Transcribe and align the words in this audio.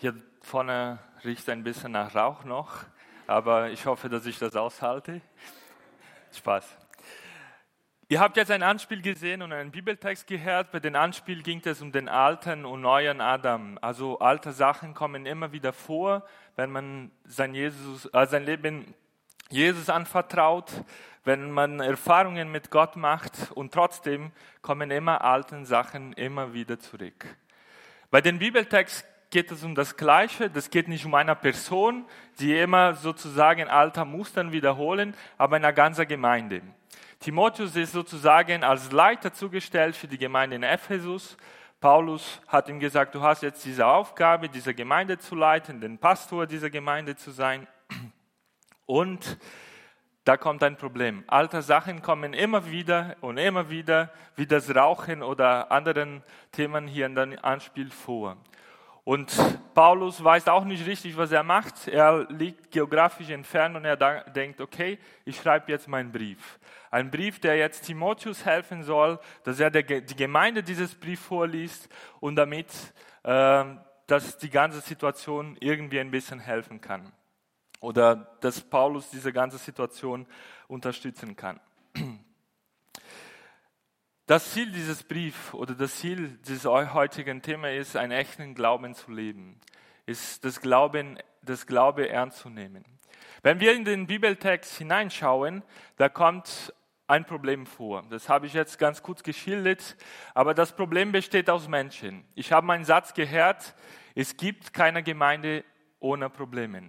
Hier 0.00 0.14
vorne 0.42 1.00
riecht 1.24 1.40
es 1.40 1.48
ein 1.48 1.64
bisschen 1.64 1.90
nach 1.90 2.14
Rauch 2.14 2.44
noch, 2.44 2.84
aber 3.26 3.70
ich 3.70 3.84
hoffe, 3.84 4.08
dass 4.08 4.26
ich 4.26 4.38
das 4.38 4.54
aushalte. 4.54 5.20
Spaß. 6.32 6.76
Ihr 8.08 8.20
habt 8.20 8.36
jetzt 8.36 8.52
ein 8.52 8.62
Anspiel 8.62 9.02
gesehen 9.02 9.42
und 9.42 9.52
einen 9.52 9.72
Bibeltext 9.72 10.28
gehört. 10.28 10.70
Bei 10.70 10.78
dem 10.78 10.94
Anspiel 10.94 11.42
ging 11.42 11.60
es 11.64 11.82
um 11.82 11.90
den 11.90 12.08
alten 12.08 12.64
und 12.64 12.82
neuen 12.82 13.20
Adam. 13.20 13.76
Also 13.82 14.20
alte 14.20 14.52
Sachen 14.52 14.94
kommen 14.94 15.26
immer 15.26 15.50
wieder 15.50 15.72
vor, 15.72 16.24
wenn 16.54 16.70
man 16.70 17.10
sein, 17.24 17.52
Jesus, 17.52 18.08
äh, 18.12 18.24
sein 18.26 18.44
Leben 18.44 18.94
Jesus 19.50 19.88
anvertraut, 19.90 20.70
wenn 21.24 21.50
man 21.50 21.80
Erfahrungen 21.80 22.52
mit 22.52 22.70
Gott 22.70 22.94
macht 22.94 23.50
und 23.50 23.74
trotzdem 23.74 24.30
kommen 24.62 24.92
immer 24.92 25.24
alten 25.24 25.64
Sachen 25.64 26.12
immer 26.12 26.52
wieder 26.52 26.78
zurück. 26.78 27.26
Bei 28.12 28.20
dem 28.20 28.38
Bibeltext 28.38 29.04
geht 29.30 29.50
es 29.50 29.62
um 29.62 29.74
das 29.74 29.96
Gleiche. 29.96 30.50
Das 30.50 30.70
geht 30.70 30.88
nicht 30.88 31.04
um 31.04 31.14
eine 31.14 31.34
Person, 31.34 32.06
die 32.38 32.58
immer 32.58 32.94
sozusagen 32.94 33.68
alter 33.68 34.04
Mustern 34.04 34.52
wiederholen, 34.52 35.14
aber 35.36 35.56
eine 35.56 35.72
ganze 35.74 36.06
Gemeinde. 36.06 36.62
Timotheus 37.20 37.74
ist 37.76 37.92
sozusagen 37.92 38.62
als 38.62 38.92
Leiter 38.92 39.32
zugestellt 39.32 39.96
für 39.96 40.06
die 40.06 40.18
Gemeinde 40.18 40.56
in 40.56 40.62
Ephesus. 40.62 41.36
Paulus 41.80 42.40
hat 42.46 42.68
ihm 42.68 42.80
gesagt, 42.80 43.14
du 43.14 43.22
hast 43.22 43.42
jetzt 43.42 43.64
diese 43.64 43.86
Aufgabe, 43.86 44.48
diese 44.48 44.74
Gemeinde 44.74 45.18
zu 45.18 45.34
leiten, 45.34 45.80
den 45.80 45.98
Pastor 45.98 46.46
dieser 46.46 46.70
Gemeinde 46.70 47.16
zu 47.16 47.30
sein. 47.30 47.66
Und 48.86 49.38
da 50.24 50.36
kommt 50.36 50.62
ein 50.62 50.76
Problem. 50.76 51.24
Alte 51.26 51.62
Sachen 51.62 52.02
kommen 52.02 52.34
immer 52.34 52.70
wieder 52.70 53.16
und 53.20 53.38
immer 53.38 53.70
wieder, 53.70 54.12
wie 54.36 54.46
das 54.46 54.74
Rauchen 54.74 55.22
oder 55.22 55.72
anderen 55.72 56.22
Themen 56.52 56.86
hier 56.86 57.06
in 57.06 57.14
dem 57.14 57.38
Anspiel 57.42 57.90
vor. 57.90 58.36
Und 59.08 59.32
Paulus 59.72 60.22
weiß 60.22 60.48
auch 60.48 60.64
nicht 60.64 60.84
richtig, 60.84 61.16
was 61.16 61.32
er 61.32 61.42
macht. 61.42 61.88
Er 61.88 62.26
liegt 62.28 62.70
geografisch 62.70 63.30
entfernt 63.30 63.74
und 63.74 63.86
er 63.86 63.96
denkt, 63.96 64.60
okay, 64.60 64.98
ich 65.24 65.38
schreibe 65.38 65.72
jetzt 65.72 65.88
meinen 65.88 66.12
Brief. 66.12 66.58
Ein 66.90 67.10
Brief, 67.10 67.40
der 67.40 67.56
jetzt 67.56 67.86
Timotheus 67.86 68.44
helfen 68.44 68.82
soll, 68.82 69.18
dass 69.44 69.60
er 69.60 69.70
die 69.70 70.14
Gemeinde 70.14 70.62
dieses 70.62 70.94
Brief 70.94 71.20
vorliest 71.20 71.88
und 72.20 72.36
damit, 72.36 72.66
äh, 73.22 73.64
dass 74.06 74.36
die 74.36 74.50
ganze 74.50 74.82
Situation 74.82 75.56
irgendwie 75.58 76.00
ein 76.00 76.10
bisschen 76.10 76.38
helfen 76.38 76.82
kann. 76.82 77.10
Oder 77.80 78.36
dass 78.42 78.60
Paulus 78.60 79.08
diese 79.08 79.32
ganze 79.32 79.56
Situation 79.56 80.26
unterstützen 80.66 81.34
kann. 81.34 81.58
Das 84.28 84.52
Ziel 84.52 84.70
dieses 84.70 85.04
Briefs 85.04 85.54
oder 85.54 85.74
das 85.74 86.00
Ziel 86.00 86.38
dieses 86.46 86.66
heutigen 86.66 87.40
Thema 87.40 87.70
ist, 87.70 87.96
einen 87.96 88.12
echten 88.12 88.54
Glauben 88.54 88.94
zu 88.94 89.10
leben, 89.10 89.58
ist 90.04 90.44
das 90.44 90.60
Glauben, 90.60 91.18
das 91.40 91.66
Glaube 91.66 92.10
ernst 92.10 92.40
zu 92.40 92.50
nehmen. 92.50 92.84
Wenn 93.42 93.58
wir 93.58 93.72
in 93.72 93.86
den 93.86 94.06
Bibeltext 94.06 94.76
hineinschauen, 94.76 95.62
da 95.96 96.10
kommt 96.10 96.74
ein 97.06 97.24
Problem 97.24 97.64
vor. 97.64 98.04
Das 98.10 98.28
habe 98.28 98.44
ich 98.44 98.52
jetzt 98.52 98.78
ganz 98.78 99.02
kurz 99.02 99.22
geschildert, 99.22 99.96
aber 100.34 100.52
das 100.52 100.76
Problem 100.76 101.10
besteht 101.10 101.48
aus 101.48 101.66
Menschen. 101.66 102.22
Ich 102.34 102.52
habe 102.52 102.66
meinen 102.66 102.84
Satz 102.84 103.14
gehört, 103.14 103.74
es 104.14 104.36
gibt 104.36 104.74
keine 104.74 105.02
Gemeinde 105.02 105.64
ohne 106.00 106.28
Probleme. 106.28 106.82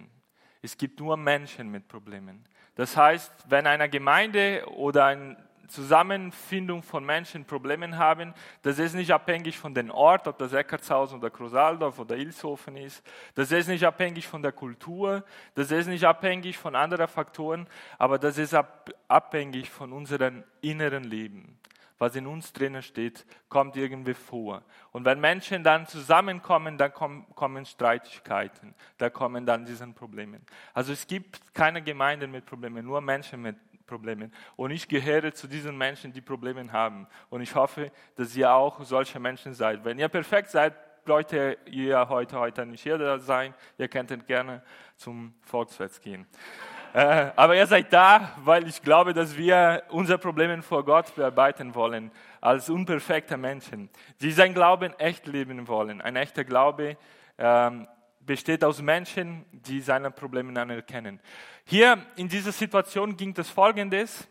Es 0.60 0.76
gibt 0.76 1.00
nur 1.00 1.16
Menschen 1.16 1.70
mit 1.70 1.88
Problemen. 1.88 2.44
Das 2.74 2.98
heißt, 2.98 3.32
wenn 3.48 3.66
eine 3.66 3.88
Gemeinde 3.88 4.66
oder 4.68 5.06
ein 5.06 5.42
Zusammenfindung 5.70 6.82
von 6.82 7.04
Menschen 7.04 7.44
Probleme 7.44 7.96
haben. 7.96 8.34
Das 8.62 8.78
ist 8.78 8.94
nicht 8.94 9.12
abhängig 9.12 9.58
von 9.58 9.74
dem 9.74 9.90
Ort, 9.90 10.28
ob 10.28 10.36
das 10.38 10.52
Eckartshausen 10.52 11.18
oder 11.18 11.30
Krosaldorf 11.30 11.98
oder 11.98 12.16
Ilshofen 12.16 12.76
ist. 12.76 13.02
Das 13.34 13.50
ist 13.50 13.68
nicht 13.68 13.84
abhängig 13.84 14.28
von 14.28 14.42
der 14.42 14.52
Kultur. 14.52 15.24
Das 15.54 15.70
ist 15.70 15.86
nicht 15.86 16.04
abhängig 16.04 16.58
von 16.58 16.76
anderen 16.76 17.08
Faktoren. 17.08 17.66
Aber 17.96 18.18
das 18.18 18.36
ist 18.36 18.54
abhängig 19.08 19.70
von 19.70 19.92
unserem 19.92 20.44
inneren 20.60 21.04
Leben. 21.04 21.56
Was 22.00 22.16
in 22.16 22.26
uns 22.26 22.54
drinnen 22.54 22.80
steht, 22.80 23.26
kommt 23.50 23.76
irgendwie 23.76 24.14
vor. 24.14 24.62
Und 24.90 25.04
wenn 25.04 25.20
Menschen 25.20 25.62
dann 25.62 25.86
zusammenkommen, 25.86 26.78
dann 26.78 26.94
kommen 26.94 27.66
Streitigkeiten, 27.66 28.74
da 28.96 29.10
kommen 29.10 29.44
dann 29.44 29.66
diese 29.66 29.86
Probleme. 29.88 30.40
Also 30.72 30.94
es 30.94 31.06
gibt 31.06 31.54
keine 31.54 31.82
Gemeinden 31.82 32.30
mit 32.30 32.46
Problemen, 32.46 32.86
nur 32.86 33.02
Menschen 33.02 33.42
mit 33.42 33.56
Problemen. 33.90 34.32
Und 34.56 34.70
ich 34.70 34.86
gehöre 34.86 35.34
zu 35.34 35.48
diesen 35.48 35.76
Menschen, 35.76 36.12
die 36.12 36.20
Probleme 36.20 36.70
haben. 36.70 37.08
Und 37.28 37.40
ich 37.40 37.54
hoffe, 37.54 37.90
dass 38.14 38.36
ihr 38.36 38.52
auch 38.52 38.80
solche 38.82 39.18
Menschen 39.18 39.52
seid. 39.52 39.84
Wenn 39.84 39.98
ihr 39.98 40.08
perfekt 40.08 40.50
seid, 40.50 40.74
Leute, 41.06 41.58
ihr 41.66 42.08
heute, 42.08 42.38
heute 42.38 42.64
nicht 42.66 42.82
hier 42.82 43.18
sein. 43.18 43.52
Ihr 43.78 43.88
könnt 43.88 44.26
gerne 44.28 44.62
zum 44.96 45.34
Volksfest 45.42 46.00
gehen. 46.02 46.24
äh, 46.94 47.30
aber 47.34 47.56
ihr 47.56 47.66
seid 47.66 47.92
da, 47.92 48.30
weil 48.44 48.68
ich 48.68 48.80
glaube, 48.80 49.12
dass 49.12 49.36
wir 49.36 49.82
unsere 49.88 50.18
Probleme 50.18 50.62
vor 50.62 50.84
Gott 50.84 51.12
bearbeiten 51.16 51.74
wollen, 51.74 52.12
als 52.40 52.70
unperfekte 52.70 53.36
Menschen, 53.36 53.90
die 54.20 54.30
sein 54.30 54.54
Glauben 54.54 54.92
echt 54.98 55.26
leben 55.26 55.66
wollen. 55.66 56.00
Ein 56.00 56.14
echter 56.14 56.44
Glaube 56.44 56.96
ähm, 57.38 57.88
besteht 58.20 58.62
aus 58.64 58.80
Menschen, 58.80 59.44
die 59.52 59.80
seine 59.80 60.10
Probleme 60.10 60.60
anerkennen. 60.60 61.20
Hier 61.64 61.98
in 62.16 62.28
dieser 62.28 62.52
Situation 62.52 63.16
ging 63.16 63.34
das 63.34 63.48
folgendes. 63.48 64.28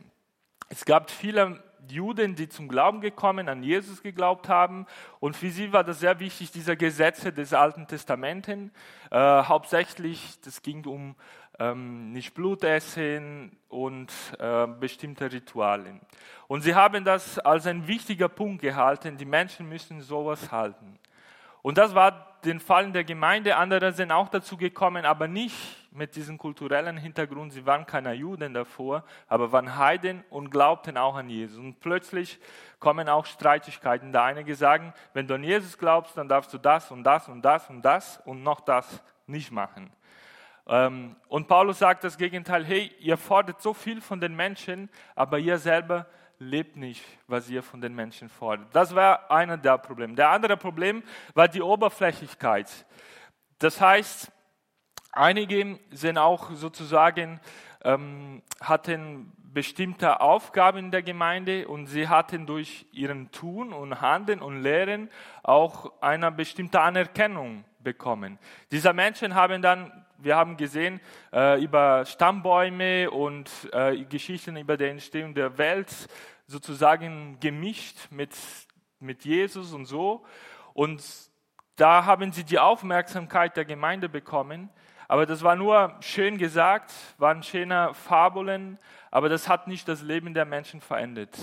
Es 0.70 0.86
gab 0.86 1.10
viele 1.12 1.64
Juden, 1.88 2.36
die 2.36 2.50
zum 2.50 2.68
Glauben 2.68 3.02
gekommen, 3.02 3.50
an 3.50 3.64
Jesus 3.64 4.04
geglaubt 4.04 4.48
haben. 4.48 4.86
Und 5.20 5.36
für 5.36 5.50
sie 5.50 5.74
war 5.74 5.84
das 5.84 6.00
sehr 6.00 6.20
wichtig, 6.20 6.52
diese 6.52 6.78
Gesetze 6.78 7.34
des 7.34 7.54
Alten 7.54 7.88
Testamenten. 7.88 8.72
Äh, 9.12 9.18
hauptsächlich, 9.18 10.40
das 10.42 10.62
ging 10.62 10.86
um 10.86 11.16
ähm, 11.58 12.12
nicht 12.12 12.34
Blut 12.34 12.64
essen 12.64 13.58
und 13.68 14.12
äh, 14.40 14.68
bestimmte 14.68 15.32
Rituale. 15.32 16.00
Und 16.48 16.62
sie 16.62 16.76
haben 16.76 17.04
das 17.04 17.40
als 17.40 17.68
ein 17.68 17.88
wichtiger 17.88 18.30
Punkt 18.30 18.62
gehalten. 18.62 19.18
Die 19.18 19.26
Menschen 19.26 19.68
müssen 19.68 20.02
sowas 20.02 20.52
halten. 20.52 21.00
Und 21.62 21.78
das 21.78 21.94
war 21.94 22.29
den 22.46 22.60
Fall 22.60 22.86
in 22.86 22.94
der 22.94 23.04
Gemeinde. 23.04 23.58
Andere 23.58 23.92
sind 23.94 24.12
auch 24.12 24.30
dazu 24.30 24.58
gekommen, 24.58 25.06
aber 25.06 25.28
nicht 25.28 25.56
mit 25.92 26.16
diesem 26.16 26.38
kulturellen 26.38 26.98
Hintergrund. 26.98 27.54
Sie 27.54 27.66
waren 27.66 27.86
keine 27.86 28.14
Juden 28.14 28.54
davor, 28.54 29.04
aber 29.28 29.52
waren 29.52 29.78
Heiden 29.78 30.24
und 30.30 30.50
glaubten 30.50 30.98
auch 30.98 31.16
an 31.16 31.30
Jesus. 31.30 31.58
Und 31.58 31.80
plötzlich 31.80 32.40
kommen 32.80 33.10
auch 33.10 33.26
Streitigkeiten. 33.26 34.12
Da 34.12 34.26
einige 34.26 34.56
sagen, 34.56 34.94
wenn 35.14 35.28
du 35.28 35.36
an 35.36 35.44
Jesus 35.44 35.78
glaubst, 35.78 36.18
dann 36.18 36.30
darfst 36.30 36.54
du 36.54 36.58
das 36.58 36.92
und 36.92 37.04
das 37.04 37.28
und 37.28 37.42
das 37.42 37.70
und 37.70 37.82
das 37.82 38.22
und 38.26 38.44
noch 38.44 38.62
das 38.62 39.02
nicht 39.28 39.52
machen. 39.52 39.92
Ähm, 40.68 41.16
und 41.28 41.48
Paulus 41.48 41.80
sagt 41.80 42.04
das 42.04 42.18
Gegenteil, 42.18 42.64
hey, 42.64 42.92
ihr 43.00 43.18
fordert 43.18 43.62
so 43.62 43.74
viel 43.74 44.02
von 44.02 44.22
den 44.22 44.36
Menschen, 44.36 44.90
aber 45.16 45.40
ihr 45.40 45.58
selber 45.58 46.06
lebt 46.40 46.78
nicht, 46.78 47.04
was 47.28 47.50
ihr 47.50 47.62
von 47.62 47.82
den 47.82 47.94
Menschen 47.94 48.30
fordert. 48.30 48.74
Das 48.74 48.96
war 48.96 49.30
einer 49.30 49.58
der 49.58 49.78
Probleme. 49.78 50.16
Der 50.16 50.30
andere 50.30 50.56
Problem 50.56 51.04
war 51.34 51.48
die 51.50 51.62
Oberflächlichkeit. 51.62 52.86
Das 53.60 53.82
heißt, 53.82 54.32
einige 55.12 55.80
sind 55.92 56.18
auch 56.18 56.52
sozusagen, 56.52 57.42
ähm, 57.84 58.42
hatten 58.62 59.34
bestimmte 59.54 60.22
Aufgaben 60.22 60.78
in 60.78 60.92
der 60.92 61.04
Gemeinde 61.04 61.68
und 61.68 61.88
sie 61.88 62.08
hatten 62.08 62.46
durch 62.46 62.86
ihren 62.92 63.32
Tun 63.32 63.74
und 63.74 64.00
Handeln 64.00 64.42
und 64.42 64.62
Lehren 64.62 65.10
auch 65.44 65.92
eine 66.02 66.32
bestimmte 66.32 66.80
Anerkennung 66.80 67.66
bekommen. 67.80 68.38
Diese 68.72 68.94
Menschen 68.94 69.36
haben 69.36 69.62
dann 69.62 70.06
wir 70.22 70.36
haben 70.36 70.58
gesehen 70.58 71.00
äh, 71.34 71.62
über 71.64 72.06
Stammbäume 72.06 73.10
und 73.10 73.50
äh, 73.72 74.04
Geschichten 74.04 74.58
über 74.58 74.78
die 74.78 74.86
Entstehung 74.86 75.34
der 75.34 75.58
Welt 75.58 75.90
sozusagen 76.48 77.40
gemischt 77.40 78.12
mit, 78.12 78.36
mit 79.00 79.24
Jesus 79.24 79.74
und 79.74 79.86
so. 79.86 80.26
Und 80.74 81.04
da 81.76 82.06
haben 82.06 82.32
sie 82.32 82.44
die 82.44 82.60
Aufmerksamkeit 82.60 83.56
der 83.56 83.66
Gemeinde 83.66 84.10
bekommen. 84.10 84.70
Aber 85.08 85.26
das 85.26 85.42
war 85.42 85.56
nur 85.56 85.96
schön 86.02 86.38
gesagt, 86.38 86.92
waren 87.18 87.42
schöne 87.42 87.94
Fabeln, 87.94 88.78
aber 89.10 89.28
das 89.28 89.50
hat 89.50 89.68
nicht 89.68 89.88
das 89.88 90.04
Leben 90.04 90.36
der 90.36 90.46
Menschen 90.46 90.82
verändert. 90.82 91.36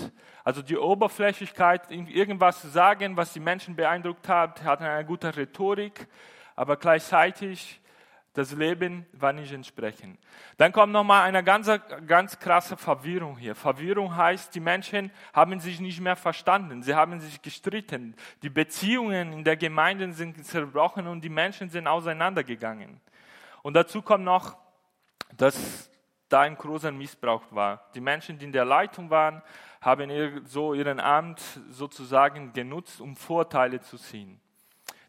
Also 0.45 0.61
die 0.61 0.77
Oberflächlichkeit, 0.77 1.91
irgendwas 1.91 2.61
zu 2.61 2.69
sagen, 2.69 3.17
was 3.17 3.33
die 3.33 3.41
Menschen 3.41 3.75
beeindruckt 3.75 4.29
hat, 4.29 4.63
hatten 4.63 4.85
eine 4.85 5.03
gute 5.03 5.35
Rhetorik, 5.35 6.07
aber 6.55 6.77
gleichzeitig 6.77 7.81
das 8.37 8.51
Leben 8.51 9.07
war 9.13 9.33
nicht 9.33 9.51
entsprechend. 9.51 10.19
Dann 10.57 10.71
kommt 10.71 10.93
nochmal 10.93 11.23
eine 11.23 11.43
ganz, 11.43 11.71
ganz 12.05 12.37
krasse 12.37 12.77
Verwirrung 12.77 13.35
hier. 13.35 13.55
Verwirrung 13.55 14.15
heißt, 14.15 14.53
die 14.53 14.59
Menschen 14.59 15.09
haben 15.33 15.59
sich 15.59 15.79
nicht 15.79 15.99
mehr 15.99 16.15
verstanden. 16.15 16.83
Sie 16.83 16.93
haben 16.93 17.19
sich 17.19 17.41
gestritten. 17.41 18.15
Die 18.43 18.51
Beziehungen 18.51 19.33
in 19.33 19.43
der 19.43 19.57
Gemeinde 19.57 20.13
sind 20.13 20.45
zerbrochen 20.45 21.07
und 21.07 21.21
die 21.21 21.29
Menschen 21.29 21.67
sind 21.71 21.87
auseinandergegangen. 21.87 23.01
Und 23.63 23.73
dazu 23.73 24.03
kommt 24.03 24.25
noch, 24.25 24.55
dass 25.35 25.89
da 26.29 26.41
ein 26.41 26.55
großer 26.55 26.91
Missbrauch 26.91 27.41
war. 27.49 27.89
Die 27.95 28.01
Menschen, 28.01 28.37
die 28.37 28.45
in 28.45 28.51
der 28.51 28.65
Leitung 28.65 29.09
waren, 29.09 29.41
haben 29.81 30.45
so 30.45 30.75
ihren 30.75 30.99
Amt 30.99 31.41
sozusagen 31.71 32.53
genutzt, 32.53 33.01
um 33.01 33.15
Vorteile 33.15 33.81
zu 33.81 33.97
ziehen. 33.97 34.39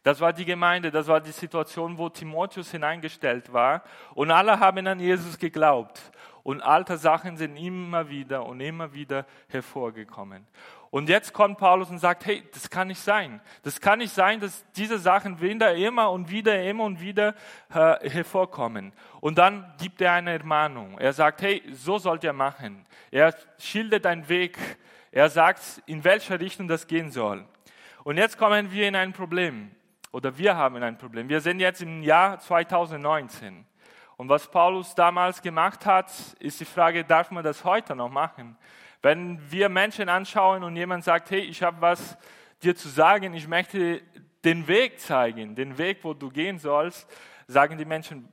Das 0.09 0.23
war 0.23 0.33
die 0.33 0.47
Gemeinde, 0.47 0.91
das 0.91 1.07
war 1.07 1.21
die 1.21 1.33
Situation, 1.33 1.99
wo 1.99 2.09
Timotheus 2.09 2.71
hineingestellt 2.71 3.53
war. 3.53 3.83
Und 4.15 4.31
alle 4.31 4.59
haben 4.59 4.87
an 4.87 5.01
Jesus 5.01 5.37
geglaubt. 5.37 6.01
Und 6.43 6.63
alte 6.63 6.97
Sachen 6.97 7.37
sind 7.37 7.59
immer 7.59 8.09
wieder 8.09 8.47
und 8.47 8.59
immer 8.63 8.95
wieder 8.95 9.27
hervorgekommen. 9.49 10.47
Und 10.89 11.11
jetzt 11.11 11.35
kommt 11.35 11.59
Paulus 11.59 11.91
und 11.91 11.99
sagt, 11.99 12.25
hey, 12.25 12.43
das 12.55 12.71
kann 12.71 12.89
nicht 12.89 13.03
sein. 13.03 13.43
Das 13.65 13.83
kann 13.83 13.99
nicht 13.99 14.15
sein, 14.15 14.41
dass 14.41 14.65
diese 14.73 14.99
Sachen 14.99 15.43
wieder 15.43 15.75
immer 15.75 16.11
und 16.11 16.31
wieder, 16.31 16.59
immer 16.63 16.85
und 16.85 17.03
wieder 17.03 17.35
äh, 17.69 18.09
hervorkommen. 18.09 18.95
Und 19.21 19.37
dann 19.37 19.75
gibt 19.79 20.01
er 20.01 20.15
eine 20.15 20.39
Ermahnung. 20.39 20.97
Er 20.97 21.13
sagt, 21.13 21.43
hey, 21.43 21.63
so 21.71 21.99
sollt 21.99 22.25
ihr 22.25 22.33
machen. 22.33 22.87
Er 23.11 23.35
schildert 23.59 24.07
einen 24.07 24.27
Weg. 24.31 24.57
Er 25.13 25.29
sagt, 25.29 25.83
in 25.85 26.03
welche 26.03 26.41
Richtung 26.41 26.67
das 26.67 26.87
gehen 26.87 27.11
soll. 27.11 27.45
Und 28.05 28.17
jetzt 28.17 28.39
kommen 28.39 28.73
wir 28.73 28.89
in 28.89 28.97
ein 28.97 29.13
Problem. 29.13 29.71
Oder 30.13 30.37
wir 30.39 30.57
haben 30.57 30.83
ein 30.83 30.97
Problem. 30.97 31.29
Wir 31.29 31.41
sind 31.41 31.61
jetzt 31.61 31.83
im 31.83 32.03
Jahr 32.03 32.39
2019. 32.39 33.67
Und 34.17 34.29
was 34.29 34.51
Paulus 34.51 34.95
damals 34.95 35.43
gemacht 35.43 35.87
hat, 35.87 36.11
ist 36.41 36.61
die 36.61 36.65
Frage, 36.65 37.05
darf 37.05 37.31
man 37.31 37.45
das 37.45 37.65
heute 37.65 37.95
noch 37.95 38.11
machen? 38.11 38.57
Wenn 39.01 39.39
wir 39.51 39.69
Menschen 39.69 40.09
anschauen 40.09 40.65
und 40.65 40.75
jemand 40.77 41.05
sagt, 41.05 41.31
hey, 41.31 41.41
ich 41.41 41.63
habe 41.63 41.81
was 41.81 42.19
dir 42.63 42.75
zu 42.75 42.89
sagen, 42.89 43.35
ich 43.35 43.47
möchte 43.47 44.03
den 44.45 44.67
Weg 44.67 44.99
zeigen, 44.99 45.55
den 45.55 45.79
Weg, 45.79 45.99
wo 46.03 46.15
du 46.15 46.31
gehen 46.31 46.59
sollst, 46.59 47.09
sagen 47.47 47.79
die 47.79 47.85
Menschen, 47.85 48.29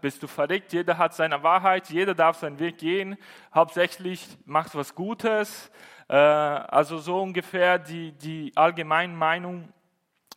bist 0.00 0.22
du 0.22 0.26
verrückt? 0.26 0.72
Jeder 0.72 0.96
hat 0.96 1.14
seine 1.14 1.42
Wahrheit, 1.42 1.90
jeder 1.90 2.14
darf 2.14 2.38
seinen 2.38 2.58
Weg 2.58 2.78
gehen. 2.78 3.16
Hauptsächlich 3.52 4.26
macht 4.46 4.74
was 4.74 4.94
Gutes. 4.94 5.70
Äh, 6.08 6.14
also 6.14 6.98
so 6.98 7.20
ungefähr 7.20 7.78
die, 7.78 8.12
die 8.12 8.52
allgemeine 8.54 9.12
Meinung 9.12 9.68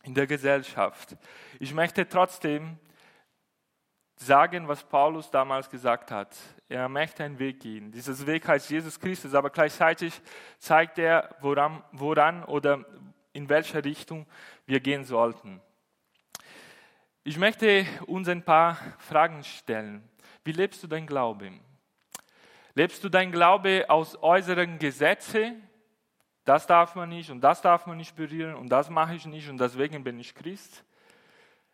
in 0.04 0.14
der 0.14 0.26
Gesellschaft. 0.26 1.16
Ich 1.58 1.74
möchte 1.74 2.08
trotzdem 2.08 2.78
sagen, 4.16 4.68
was 4.68 4.84
Paulus 4.84 5.30
damals 5.30 5.68
gesagt 5.68 6.10
hat. 6.10 6.36
Er 6.68 6.88
möchte 6.88 7.24
einen 7.24 7.38
Weg 7.38 7.60
gehen. 7.60 7.90
Dieses 7.90 8.26
Weg 8.26 8.46
heißt 8.46 8.70
Jesus 8.70 8.98
Christus, 8.98 9.34
aber 9.34 9.50
gleichzeitig 9.50 10.20
zeigt 10.58 10.98
er, 10.98 11.34
woran, 11.40 11.82
woran 11.92 12.44
oder 12.44 12.84
in 13.32 13.48
welche 13.48 13.84
Richtung 13.84 14.26
wir 14.66 14.80
gehen 14.80 15.04
sollten. 15.04 15.60
Ich 17.24 17.38
möchte 17.38 17.86
uns 18.06 18.28
ein 18.28 18.44
paar 18.44 18.76
Fragen 18.98 19.42
stellen. 19.42 20.08
Wie 20.44 20.52
lebst 20.52 20.82
du 20.82 20.86
dein 20.86 21.06
Glaube? 21.06 21.52
Lebst 22.74 23.02
du 23.02 23.08
dein 23.08 23.32
Glaube 23.32 23.86
aus 23.88 24.22
äußeren 24.22 24.78
Gesetzen? 24.78 25.66
Das 26.44 26.66
darf 26.66 26.94
man 26.94 27.08
nicht 27.08 27.30
und 27.30 27.40
das 27.40 27.62
darf 27.62 27.86
man 27.86 27.96
nicht 27.96 28.16
berühren 28.16 28.54
und 28.54 28.68
das 28.68 28.90
mache 28.90 29.14
ich 29.14 29.24
nicht 29.26 29.48
und 29.48 29.58
deswegen 29.58 30.04
bin 30.04 30.18
ich 30.18 30.34
Christ. 30.34 30.84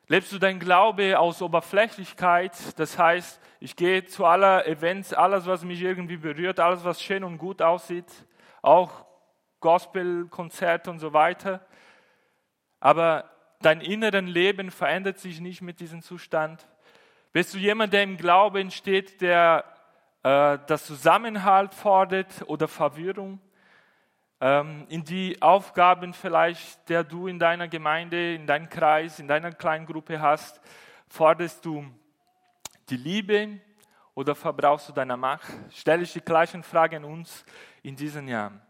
Lebst 0.06 0.32
du 0.32 0.38
dein 0.38 0.58
Glaube 0.58 1.18
aus 1.18 1.40
Oberflächlichkeit? 1.40 2.52
Das 2.78 2.98
heißt, 2.98 3.40
ich 3.60 3.76
gehe 3.76 4.04
zu 4.04 4.26
aller 4.26 4.66
Events, 4.66 5.12
alles, 5.12 5.46
was 5.46 5.64
mich 5.64 5.80
irgendwie 5.80 6.16
berührt, 6.16 6.58
alles, 6.58 6.84
was 6.84 7.02
schön 7.02 7.22
und 7.24 7.38
gut 7.38 7.62
aussieht, 7.62 8.10
auch 8.62 9.04
Gospelkonzerte 9.60 10.90
und 10.90 10.98
so 10.98 11.12
weiter. 11.12 11.64
Aber 12.80 13.30
dein 13.60 13.80
inneren 13.80 14.26
Leben 14.26 14.70
verändert 14.70 15.18
sich 15.18 15.40
nicht 15.40 15.62
mit 15.62 15.80
diesem 15.80 16.02
Zustand. 16.02 16.66
Bist 17.32 17.54
du 17.54 17.58
jemand, 17.58 17.92
der 17.92 18.02
im 18.02 18.16
Glauben 18.16 18.70
steht, 18.70 19.20
der 19.20 19.64
äh, 20.22 20.58
das 20.66 20.86
Zusammenhalt 20.86 21.74
fordert 21.74 22.42
oder 22.46 22.66
Verwirrung? 22.66 23.40
Ähm, 24.40 24.86
in 24.88 25.04
die 25.04 25.40
Aufgaben 25.42 26.14
vielleicht, 26.14 26.88
der 26.88 27.04
du 27.04 27.26
in 27.26 27.38
deiner 27.38 27.68
Gemeinde, 27.68 28.34
in 28.34 28.46
deinem 28.46 28.68
Kreis, 28.68 29.18
in 29.18 29.28
deiner 29.28 29.52
kleinen 29.52 29.86
Gruppe 29.86 30.20
hast, 30.20 30.60
forderst 31.08 31.64
du 31.64 31.84
die 32.88 32.96
Liebe 32.96 33.60
oder 34.14 34.34
verbrauchst 34.34 34.88
du 34.88 34.92
deine 34.92 35.16
Macht? 35.16 35.52
Stelle 35.70 36.02
ich 36.02 36.12
die 36.12 36.20
gleichen 36.20 36.62
Fragen 36.62 37.04
uns 37.04 37.44
in 37.82 37.96
diesen 37.96 38.28
Jahren. 38.28 38.60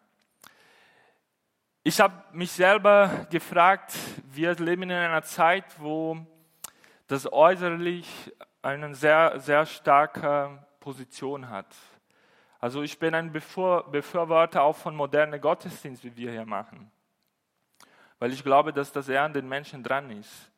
Ich 1.82 1.98
habe 2.00 2.22
mich 2.32 2.52
selber 2.52 3.26
gefragt, 3.30 3.94
wir 4.24 4.54
leben 4.56 4.82
in 4.82 4.92
einer 4.92 5.22
Zeit, 5.22 5.64
wo 5.78 6.18
das 7.06 7.32
äußerlich 7.32 8.06
eine 8.60 8.94
sehr, 8.94 9.40
sehr 9.40 9.64
starke 9.64 10.62
Position 10.78 11.48
hat. 11.48 11.66
Also 12.60 12.82
ich 12.82 12.98
bin 12.98 13.14
ein 13.14 13.32
Befürworter 13.32 14.62
auch 14.62 14.76
von 14.76 14.94
modernen 14.94 15.40
Gottesdienst, 15.40 16.04
wie 16.04 16.14
wir 16.14 16.30
hier 16.30 16.44
machen. 16.44 16.90
Weil 18.18 18.32
ich 18.34 18.44
glaube, 18.44 18.72
dass 18.72 18.92
das 18.92 19.08
eher 19.08 19.22
an 19.22 19.32
den 19.32 19.48
Menschen 19.48 19.82
dran 19.82 20.10
ist. 20.10 20.52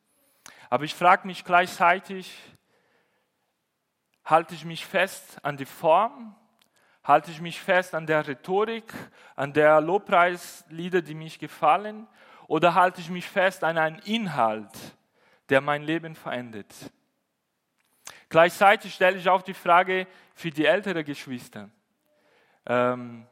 Aber 0.69 0.83
ich 0.83 0.95
frage 0.95 1.27
mich 1.29 1.45
gleichzeitig, 1.45 2.37
halte 4.25 4.55
ich 4.55 4.65
mich 4.65 4.85
fest 4.85 5.39
an 5.45 5.57
die 5.57 5.65
Form? 5.65 6.35
Halte 7.05 7.31
ich 7.31 7.41
mich 7.41 7.61
fest 7.61 7.95
an 7.95 8.07
der 8.07 8.27
Rhetorik, 8.27 8.93
an 9.37 9.53
der 9.53 9.81
Lobpreislieder, 9.81 11.03
die 11.03 11.15
mich 11.15 11.39
gefallen? 11.39 12.09
Oder 12.49 12.75
halte 12.75 13.01
ich 13.01 13.11
mich 13.11 13.29
fest 13.29 13.63
an 13.63 13.79
einen 13.79 14.01
Inhalt, 14.01 14.73
der 15.49 15.61
mein 15.61 15.83
Leben 15.83 16.17
verändert? 16.17 16.75
Gleichzeitig 18.29 18.95
stelle 18.95 19.19
ich 19.19 19.29
auch 19.29 19.43
die 19.43 19.55
Frage 19.55 20.09
für 20.35 20.51
die 20.51 20.65
älteren 20.65 21.05
Geschwister. 21.05 21.71
Ähm, 22.67 23.27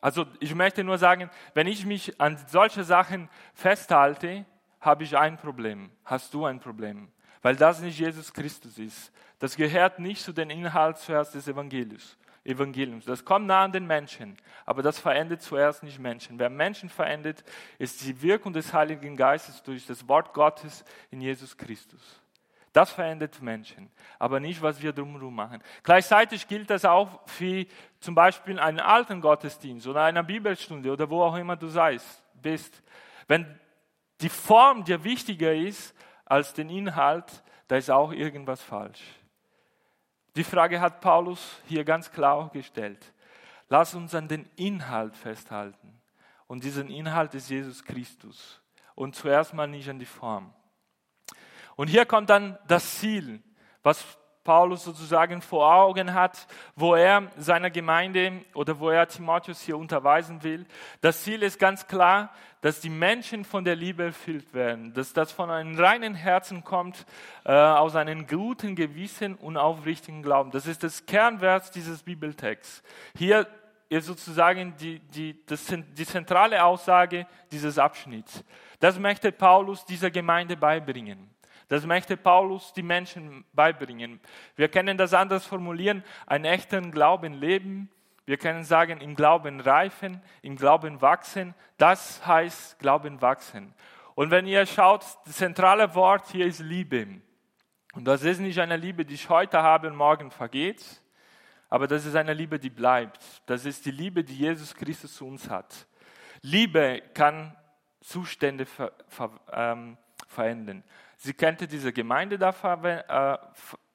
also 0.00 0.26
ich 0.40 0.54
möchte 0.54 0.84
nur 0.84 0.98
sagen, 0.98 1.30
wenn 1.54 1.66
ich 1.66 1.84
mich 1.86 2.20
an 2.20 2.38
solche 2.48 2.84
Sachen 2.84 3.28
festhalte, 3.54 4.44
habe 4.80 5.04
ich 5.04 5.16
ein 5.16 5.36
Problem. 5.36 5.90
Hast 6.04 6.32
du 6.34 6.44
ein 6.44 6.60
Problem? 6.60 7.08
Weil 7.42 7.56
das 7.56 7.80
nicht 7.80 7.98
Jesus 7.98 8.32
Christus 8.32 8.78
ist. 8.78 9.12
Das 9.38 9.56
gehört 9.56 9.98
nicht 9.98 10.22
zu 10.22 10.32
den 10.32 10.50
Inhalt 10.50 10.98
zuerst 10.98 11.34
des 11.34 11.48
Evangeliums. 11.48 12.16
Evangeliums. 12.44 13.04
Das 13.04 13.24
kommt 13.24 13.46
nah 13.46 13.64
an 13.64 13.72
den 13.72 13.86
Menschen, 13.86 14.36
aber 14.64 14.82
das 14.82 14.98
verändert 14.98 15.42
zuerst 15.42 15.82
nicht 15.82 15.98
Menschen. 15.98 16.38
Wer 16.38 16.48
Menschen 16.48 16.88
verändert, 16.88 17.42
ist 17.78 18.04
die 18.04 18.22
Wirkung 18.22 18.52
des 18.52 18.72
Heiligen 18.72 19.16
Geistes 19.16 19.62
durch 19.62 19.84
das 19.84 20.06
Wort 20.08 20.32
Gottes 20.32 20.84
in 21.10 21.20
Jesus 21.20 21.56
Christus. 21.56 22.20
Das 22.76 22.90
verändert 22.90 23.40
Menschen, 23.40 23.90
aber 24.18 24.38
nicht, 24.38 24.60
was 24.60 24.82
wir 24.82 24.92
drumherum 24.92 25.34
machen. 25.34 25.62
Gleichzeitig 25.82 26.46
gilt 26.46 26.68
das 26.68 26.84
auch 26.84 27.26
für 27.26 27.64
zum 28.00 28.14
Beispiel 28.14 28.58
einen 28.58 28.80
alten 28.80 29.22
Gottesdienst 29.22 29.86
oder 29.86 30.02
eine 30.02 30.22
Bibelstunde 30.22 30.92
oder 30.92 31.08
wo 31.08 31.22
auch 31.22 31.36
immer 31.36 31.56
du 31.56 31.68
seist, 31.68 32.22
bist. 32.34 32.82
Wenn 33.28 33.58
die 34.20 34.28
Form 34.28 34.84
dir 34.84 35.02
wichtiger 35.02 35.54
ist 35.54 35.94
als 36.26 36.52
den 36.52 36.68
Inhalt, 36.68 37.42
da 37.66 37.76
ist 37.76 37.90
auch 37.90 38.12
irgendwas 38.12 38.60
falsch. 38.60 39.00
Die 40.34 40.44
Frage 40.44 40.78
hat 40.78 41.00
Paulus 41.00 41.62
hier 41.68 41.82
ganz 41.82 42.12
klar 42.12 42.50
gestellt. 42.52 43.10
Lass 43.70 43.94
uns 43.94 44.14
an 44.14 44.28
den 44.28 44.46
Inhalt 44.56 45.16
festhalten. 45.16 45.98
Und 46.46 46.62
diesen 46.62 46.90
Inhalt 46.90 47.32
ist 47.32 47.48
Jesus 47.48 47.82
Christus. 47.82 48.60
Und 48.94 49.16
zuerst 49.16 49.54
mal 49.54 49.66
nicht 49.66 49.88
an 49.88 49.98
die 49.98 50.04
Form. 50.04 50.52
Und 51.76 51.88
hier 51.88 52.06
kommt 52.06 52.30
dann 52.30 52.58
das 52.66 52.98
Ziel, 52.98 53.42
was 53.82 54.04
Paulus 54.46 54.84
sozusagen 54.84 55.42
vor 55.42 55.74
Augen 55.74 56.14
hat, 56.14 56.46
wo 56.76 56.94
er 56.94 57.30
seiner 57.36 57.68
Gemeinde 57.68 58.44
oder 58.54 58.78
wo 58.78 58.90
er 58.90 59.08
Timotheus 59.08 59.60
hier 59.60 59.76
unterweisen 59.76 60.42
will. 60.44 60.64
Das 61.00 61.24
Ziel 61.24 61.42
ist 61.42 61.58
ganz 61.58 61.86
klar, 61.88 62.32
dass 62.60 62.80
die 62.80 62.88
Menschen 62.88 63.44
von 63.44 63.64
der 63.64 63.74
Liebe 63.74 64.04
erfüllt 64.04 64.54
werden, 64.54 64.94
dass 64.94 65.12
das 65.12 65.32
von 65.32 65.50
einem 65.50 65.76
reinen 65.78 66.14
Herzen 66.14 66.64
kommt, 66.64 67.04
äh, 67.44 67.52
aus 67.52 67.96
einem 67.96 68.26
guten 68.26 68.76
Gewissen 68.76 69.34
und 69.34 69.56
aufrichtigen 69.56 70.22
Glauben. 70.22 70.52
Das 70.52 70.66
ist 70.66 70.82
das 70.84 71.04
Kernwert 71.06 71.74
dieses 71.74 72.04
Bibeltexts. 72.04 72.82
Hier 73.18 73.48
ist 73.88 74.06
sozusagen 74.06 74.74
die, 74.78 75.00
die, 75.00 75.44
das, 75.46 75.66
die 75.66 76.06
zentrale 76.06 76.64
Aussage 76.64 77.26
dieses 77.50 77.78
Abschnitts. 77.78 78.44
Das 78.78 78.98
möchte 78.98 79.32
Paulus 79.32 79.84
dieser 79.84 80.10
Gemeinde 80.10 80.56
beibringen. 80.56 81.35
Das 81.68 81.84
möchte 81.84 82.16
Paulus 82.16 82.72
die 82.72 82.82
Menschen 82.82 83.44
beibringen. 83.52 84.20
Wir 84.54 84.68
können 84.68 84.96
das 84.96 85.14
anders 85.14 85.46
formulieren, 85.46 86.04
einen 86.26 86.44
echten 86.44 86.92
Glauben 86.92 87.34
leben. 87.34 87.90
Wir 88.24 88.36
können 88.36 88.64
sagen, 88.64 89.00
im 89.00 89.14
Glauben 89.14 89.60
reifen, 89.60 90.22
im 90.42 90.56
Glauben 90.56 91.00
wachsen. 91.00 91.54
Das 91.76 92.26
heißt 92.26 92.78
Glauben 92.78 93.20
wachsen. 93.20 93.74
Und 94.14 94.30
wenn 94.30 94.46
ihr 94.46 94.64
schaut, 94.66 95.04
das 95.24 95.36
zentrale 95.36 95.94
Wort 95.94 96.28
hier 96.30 96.46
ist 96.46 96.60
Liebe. 96.60 97.20
Und 97.94 98.04
das 98.04 98.22
ist 98.22 98.40
nicht 98.40 98.58
eine 98.58 98.76
Liebe, 98.76 99.04
die 99.04 99.14
ich 99.14 99.28
heute 99.28 99.62
habe 99.62 99.88
und 99.88 99.96
morgen 99.96 100.30
vergeht, 100.30 101.02
aber 101.68 101.86
das 101.86 102.04
ist 102.04 102.14
eine 102.14 102.34
Liebe, 102.34 102.58
die 102.58 102.70
bleibt. 102.70 103.20
Das 103.46 103.64
ist 103.64 103.86
die 103.86 103.90
Liebe, 103.90 104.22
die 104.22 104.36
Jesus 104.36 104.74
Christus 104.74 105.16
zu 105.16 105.26
uns 105.26 105.50
hat. 105.50 105.86
Liebe 106.42 107.02
kann 107.14 107.56
Zustände 108.00 108.66
ver, 108.66 108.92
ver, 109.08 109.30
ähm, 109.52 109.96
verändern. 110.28 110.84
Sie 111.16 111.34
könnte 111.34 111.66
diese 111.66 111.92
Gemeinde 111.92 112.38
da 112.38 112.50
äh, 112.50 113.38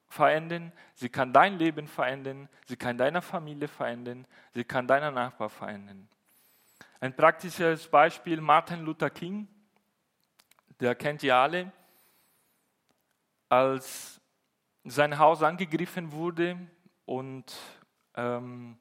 verändern, 0.08 0.72
sie 0.96 1.10
kann 1.10 1.32
dein 1.32 1.58
Leben 1.58 1.88
verändern, 1.88 2.50
sie 2.66 2.76
kann 2.76 2.98
deine 2.98 3.22
Familie 3.22 3.68
verändern, 3.68 4.26
sie 4.54 4.64
kann 4.64 4.88
deinen 4.88 5.14
Nachbar 5.14 5.50
verändern. 5.50 6.10
Ein 7.00 7.16
praktisches 7.16 7.88
Beispiel, 7.88 8.42
Martin 8.42 8.82
Luther 8.82 9.10
King, 9.10 9.48
der 10.80 10.96
kennt 10.96 11.24
ihr 11.24 11.36
alle, 11.36 11.72
als 13.50 14.20
sein 14.84 15.18
Haus 15.18 15.44
angegriffen 15.44 16.12
wurde 16.12 16.58
und 17.06 17.56
ähm, 18.16 18.78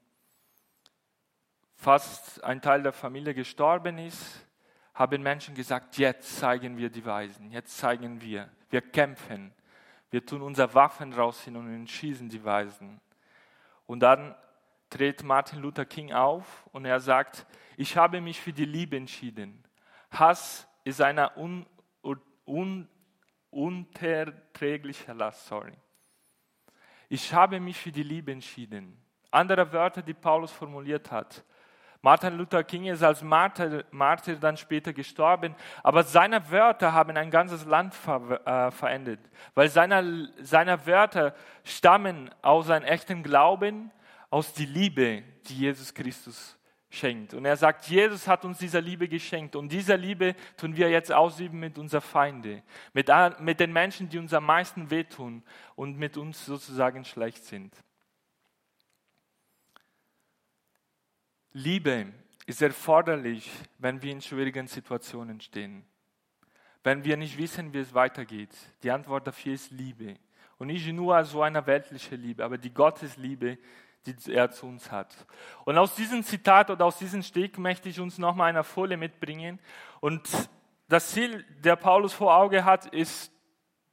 fast 1.77 2.43
ein 2.43 2.61
Teil 2.61 2.83
der 2.83 2.93
Familie 2.93 3.35
gestorben 3.35 3.99
ist, 3.99 4.47
haben 5.01 5.23
Menschen 5.23 5.55
gesagt, 5.55 5.97
jetzt 5.97 6.41
zeigen 6.41 6.77
wir 6.77 6.91
die 6.91 7.03
Weisen, 7.07 7.51
jetzt 7.51 7.79
zeigen 7.79 8.21
wir, 8.21 8.51
wir 8.69 8.83
kämpfen, 8.83 9.51
wir 10.11 10.27
tun 10.27 10.43
unsere 10.43 10.75
Waffen 10.75 11.15
rausziehen 11.15 11.57
und 11.57 11.87
schießen 11.87 12.29
die 12.29 12.45
Weisen. 12.45 13.01
Und 13.87 14.01
dann 14.01 14.35
tritt 14.91 15.23
Martin 15.23 15.61
Luther 15.61 15.87
King 15.87 16.13
auf 16.13 16.69
und 16.73 16.85
er 16.85 17.01
sagt, 17.01 17.47
ich 17.79 17.97
habe 17.97 18.21
mich 18.21 18.39
für 18.39 18.53
die 18.53 18.67
Liebe 18.67 18.99
entschieden. 18.99 19.65
Hass 20.11 20.69
ist 20.85 21.01
eine 21.01 21.35
un, 21.35 21.65
un, 22.45 22.87
unterträglicher 23.49 25.15
Last, 25.15 25.47
sorry. 25.47 25.73
Ich 27.09 27.33
habe 27.33 27.59
mich 27.59 27.79
für 27.79 27.91
die 27.91 28.03
Liebe 28.03 28.33
entschieden. 28.33 29.03
Andere 29.31 29.73
Wörter, 29.73 30.03
die 30.03 30.13
Paulus 30.13 30.53
formuliert 30.53 31.11
hat. 31.11 31.43
Martin 32.03 32.39
Luther 32.39 32.65
King 32.65 32.87
ist 32.87 33.03
als 33.03 33.23
Martyr, 33.23 33.85
Martyr 33.91 34.37
dann 34.37 34.57
später 34.57 34.93
gestorben, 34.93 35.55
aber 35.83 36.03
seine 36.03 36.51
Wörter 36.51 36.93
haben 36.93 37.17
ein 37.17 37.31
ganzes 37.31 37.67
Land 37.67 37.95
ver, 37.95 38.41
äh, 38.47 38.71
verändert, 38.71 39.21
weil 39.55 39.69
seine, 39.69 40.33
seine 40.41 40.87
Wörter 40.87 41.35
stammen 41.63 42.31
aus 42.41 42.69
seinem 42.69 42.85
echten 42.85 43.23
Glauben, 43.23 43.91
aus 44.31 44.55
der 44.55 44.67
Liebe, 44.67 45.23
die 45.49 45.59
Jesus 45.59 45.93
Christus 45.93 46.57
schenkt. 46.89 47.35
Und 47.35 47.45
er 47.45 47.57
sagt, 47.57 47.87
Jesus 47.87 48.27
hat 48.27 48.45
uns 48.45 48.59
diese 48.59 48.81
Liebe 48.81 49.07
geschenkt 49.07 49.55
und 49.55 49.71
diese 49.71 49.95
Liebe 49.95 50.35
tun 50.57 50.77
wir 50.77 50.89
jetzt 50.89 51.13
ausüben 51.13 51.61
mit 51.61 51.79
unseren 51.79 52.01
Feinden, 52.01 52.63
mit, 52.95 53.11
mit 53.41 53.61
den 53.61 53.73
Menschen, 53.73 54.09
die 54.09 54.19
uns 54.19 54.33
am 54.33 54.47
meisten 54.47 54.91
wehtun 54.91 55.43
und 55.77 55.99
mit 55.99 56.17
uns 56.17 56.47
sozusagen 56.47 57.05
schlecht 57.05 57.45
sind. 57.45 57.75
Liebe 61.53 62.07
ist 62.47 62.63
erforderlich, 62.63 63.51
wenn 63.79 64.01
wir 64.03 64.13
in 64.13 64.23
schwierigen 64.23 64.69
Situationen 64.69 65.41
stehen. 65.41 65.85
Wenn 66.85 67.05
wir 67.05 67.17
nicht 67.17 67.37
wissen, 67.39 67.73
wie 67.73 67.79
es 67.79 67.93
weitergeht. 67.93 68.51
Die 68.83 68.91
Antwort 68.91 69.27
dafür 69.27 69.55
ist 69.55 69.73
Liebe. 69.73 70.15
Und 70.59 70.69
nicht 70.69 70.87
nur 70.93 71.25
so 71.25 71.43
eine 71.43 71.67
weltliche 71.67 72.15
Liebe, 72.15 72.45
aber 72.45 72.57
die 72.57 72.73
Gottesliebe, 72.73 73.59
die 74.07 74.33
er 74.33 74.51
zu 74.51 74.67
uns 74.67 74.93
hat. 74.93 75.27
Und 75.65 75.77
aus 75.77 75.95
diesem 75.97 76.23
Zitat 76.23 76.71
oder 76.71 76.85
aus 76.85 76.99
diesem 76.99 77.23
Steg 77.23 77.59
möchte 77.59 77.89
ich 77.89 77.99
uns 77.99 78.19
nochmal 78.19 78.51
eine 78.51 78.63
Folie 78.63 78.97
mitbringen. 78.97 79.59
Und 80.01 80.29
das 80.89 81.09
Ziel, 81.09 81.45
der 81.65 81.77
Paulus 81.77 82.13
vor 82.13 82.35
Auge 82.35 82.65
hat, 82.65 82.87
ist, 82.87 83.33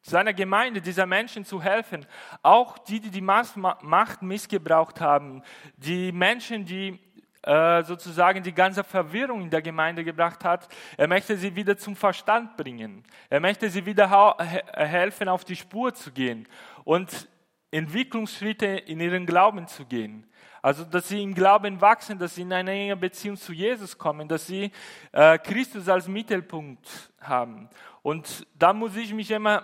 seiner 0.02 0.34
Gemeinde, 0.34 0.82
dieser 0.82 1.06
Menschen 1.06 1.44
zu 1.44 1.62
helfen. 1.62 2.06
Auch 2.42 2.78
die, 2.78 3.00
die 3.00 3.10
die 3.10 3.22
Macht 3.22 4.22
missgebraucht 4.22 5.02
haben. 5.02 5.44
Die 5.76 6.12
Menschen, 6.14 6.64
die 6.64 7.07
äh, 7.48 7.82
sozusagen 7.84 8.44
die 8.44 8.54
ganze 8.54 8.84
Verwirrung 8.84 9.42
in 9.42 9.50
der 9.50 9.62
Gemeinde 9.62 10.04
gebracht 10.04 10.44
hat. 10.44 10.68
Er 10.98 11.08
möchte 11.08 11.38
sie 11.38 11.56
wieder 11.56 11.78
zum 11.78 11.96
Verstand 11.96 12.58
bringen. 12.58 13.06
Er 13.30 13.40
möchte 13.40 13.70
sie 13.70 13.86
wieder 13.86 14.38
helfen, 14.74 15.30
auf 15.30 15.46
die 15.46 15.56
Spur 15.56 15.94
zu 15.94 16.12
gehen 16.12 16.46
und 16.84 17.30
Entwicklungsschritte 17.72 18.66
in 18.66 19.00
ihren 19.00 19.26
Glauben 19.26 19.66
zu 19.66 19.86
gehen. 19.86 20.30
Also, 20.62 20.84
dass 20.84 21.08
sie 21.08 21.24
im 21.24 21.34
Glauben 21.34 21.80
wachsen, 21.80 22.20
dass 22.20 22.36
sie 22.36 22.42
in 22.42 22.52
eine 22.52 22.72
enge 22.72 22.98
Beziehung 22.98 23.38
zu 23.38 23.54
Jesus 23.54 23.98
kommen, 23.98 24.28
dass 24.28 24.46
sie 24.46 24.70
äh, 25.14 25.38
Christus 25.38 25.88
als 25.88 26.10
Mittelpunkt 26.10 27.14
haben. 27.22 27.70
Und 28.02 28.46
da 28.56 28.74
muss 28.74 28.98
ich 28.98 29.14
mich 29.14 29.32
immer 29.32 29.64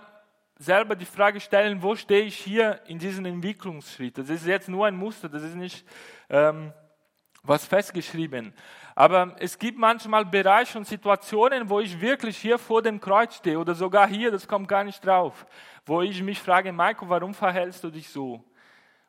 selber 0.56 0.96
die 0.96 1.04
Frage 1.04 1.38
stellen, 1.38 1.82
wo 1.82 1.94
stehe 1.96 2.22
ich 2.22 2.36
hier 2.36 2.80
in 2.86 2.98
diesem 2.98 3.26
Entwicklungsschritt? 3.26 4.16
Das 4.16 4.30
ist 4.30 4.46
jetzt 4.46 4.70
nur 4.70 4.86
ein 4.86 4.96
Muster, 4.96 5.28
das 5.28 5.42
ist 5.42 5.56
nicht 5.56 5.86
ähm, 6.30 6.72
was 7.44 7.66
festgeschrieben. 7.66 8.52
Aber 8.94 9.36
es 9.38 9.58
gibt 9.58 9.78
manchmal 9.78 10.24
Bereiche 10.24 10.78
und 10.78 10.86
Situationen, 10.86 11.68
wo 11.68 11.80
ich 11.80 12.00
wirklich 12.00 12.36
hier 12.38 12.58
vor 12.58 12.80
dem 12.82 13.00
Kreuz 13.00 13.36
stehe 13.36 13.58
oder 13.58 13.74
sogar 13.74 14.08
hier, 14.08 14.30
das 14.30 14.48
kommt 14.48 14.66
gar 14.68 14.82
nicht 14.82 15.04
drauf, 15.04 15.46
wo 15.84 16.00
ich 16.00 16.22
mich 16.22 16.40
frage, 16.40 16.72
Michael, 16.72 17.08
warum 17.08 17.34
verhältst 17.34 17.84
du 17.84 17.90
dich 17.90 18.08
so? 18.08 18.42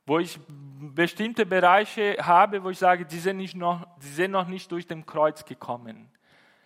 Wo 0.06 0.20
ich 0.20 0.40
bestimmte 0.48 1.46
Bereiche 1.46 2.18
habe, 2.20 2.64
wo 2.64 2.70
ich 2.70 2.78
sage, 2.78 3.06
die 3.06 3.18
sind, 3.18 3.38
nicht 3.38 3.56
noch, 3.56 3.88
die 3.98 4.08
sind 4.08 4.32
noch 4.32 4.48
nicht 4.48 4.72
durch 4.72 4.86
den 4.86 5.06
Kreuz 5.06 5.46
gekommen. 5.46 6.10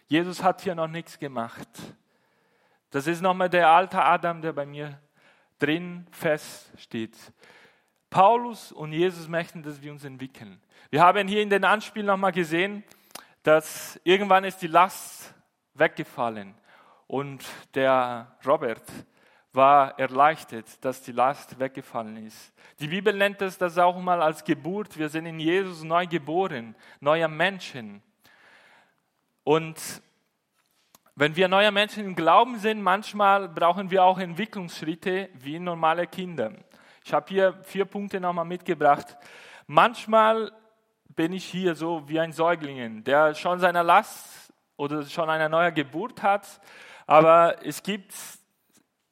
Jesus 0.07 0.43
hat 0.43 0.61
hier 0.61 0.75
noch 0.75 0.87
nichts 0.87 1.19
gemacht. 1.19 1.67
Das 2.89 3.05
ist 3.05 3.21
nochmal 3.21 3.49
der 3.49 3.69
alte 3.69 4.03
Adam, 4.03 4.41
der 4.41 4.53
bei 4.53 4.65
mir 4.65 4.99
drin 5.59 6.07
feststeht. 6.11 7.15
Paulus 8.09 8.71
und 8.71 8.91
Jesus 8.91 9.27
möchten, 9.27 9.61
dass 9.61 9.81
wir 9.81 9.91
uns 9.91 10.03
entwickeln. 10.03 10.59
Wir 10.89 11.01
haben 11.01 11.27
hier 11.27 11.41
in 11.41 11.49
den 11.49 11.63
Anspielen 11.63 12.07
nochmal 12.07 12.31
gesehen, 12.31 12.83
dass 13.43 13.99
irgendwann 14.03 14.43
ist 14.43 14.61
die 14.61 14.67
Last 14.67 15.33
weggefallen 15.73 16.55
und 17.07 17.45
der 17.73 18.35
Robert 18.45 18.83
war 19.53 19.97
erleichtert, 19.97 20.83
dass 20.83 21.01
die 21.01 21.11
Last 21.11 21.59
weggefallen 21.59 22.17
ist. 22.25 22.53
Die 22.79 22.87
Bibel 22.87 23.13
nennt 23.13 23.41
es 23.41 23.57
das 23.57 23.77
auch 23.77 23.99
mal 23.99 24.21
als 24.21 24.43
Geburt. 24.43 24.97
Wir 24.97 25.09
sind 25.09 25.25
in 25.25 25.39
Jesus 25.39 25.83
neu 25.83 26.05
geboren, 26.05 26.75
neuer 26.99 27.27
Menschen. 27.27 28.01
Und 29.43 29.77
wenn 31.15 31.35
wir 31.35 31.47
neue 31.47 31.71
Menschen 31.71 32.05
im 32.05 32.15
Glauben 32.15 32.59
sind, 32.59 32.81
manchmal 32.81 33.49
brauchen 33.49 33.91
wir 33.91 34.03
auch 34.03 34.19
Entwicklungsschritte 34.19 35.29
wie 35.33 35.59
normale 35.59 36.07
Kinder. 36.07 36.53
Ich 37.09 37.13
habe 37.15 37.25
hier 37.27 37.55
vier 37.63 37.85
Punkte 37.85 38.19
nochmal 38.19 38.45
mitgebracht. 38.45 39.17
Manchmal 39.65 40.51
bin 41.15 41.33
ich 41.33 41.43
hier 41.43 41.73
so 41.73 42.07
wie 42.07 42.19
ein 42.19 42.31
Säugling, 42.31 43.03
der 43.03 43.33
schon 43.33 43.59
seine 43.59 43.81
Last 43.81 44.53
oder 44.77 45.03
schon 45.05 45.27
eine 45.27 45.49
neue 45.49 45.73
Geburt 45.73 46.21
hat, 46.21 46.61
aber 47.07 47.65
es 47.65 47.81
gibt 47.81 48.13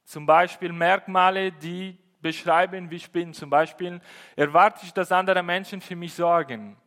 zum 0.04 0.28
Beispiel 0.28 0.72
Merkmale, 0.74 1.52
die 1.52 1.98
beschreiben, 2.22 2.92
wie 2.92 2.98
ich 2.98 3.12
bin. 3.12 3.34
Zum 3.34 3.50
Beispiel 3.50 4.00
erwarte 4.36 4.86
ich, 4.86 4.94
dass 4.94 5.12
andere 5.12 5.42
Menschen 5.42 5.82
für 5.82 5.96
mich 5.96 6.14
sorgen, 6.14 6.78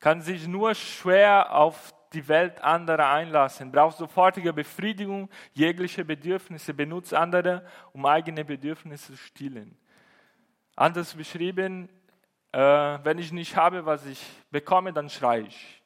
kann 0.00 0.22
sich 0.22 0.48
nur 0.48 0.74
schwer 0.74 1.54
auf 1.54 1.92
die 2.14 2.26
Welt 2.28 2.62
anderer 2.62 3.10
einlassen, 3.10 3.70
braucht 3.70 3.98
sofortige 3.98 4.54
Befriedigung 4.54 5.28
jegliche 5.52 6.02
Bedürfnisse, 6.02 6.72
benutzt 6.72 7.12
andere, 7.12 7.62
um 7.92 8.06
eigene 8.06 8.42
Bedürfnisse 8.42 9.12
zu 9.12 9.18
stillen. 9.18 9.76
Anders 10.78 11.14
beschrieben, 11.14 11.88
äh, 12.52 12.58
wenn 12.58 13.18
ich 13.18 13.32
nicht 13.32 13.56
habe, 13.56 13.86
was 13.86 14.04
ich 14.04 14.22
bekomme, 14.50 14.92
dann 14.92 15.08
schreie 15.08 15.42
ich. 15.42 15.82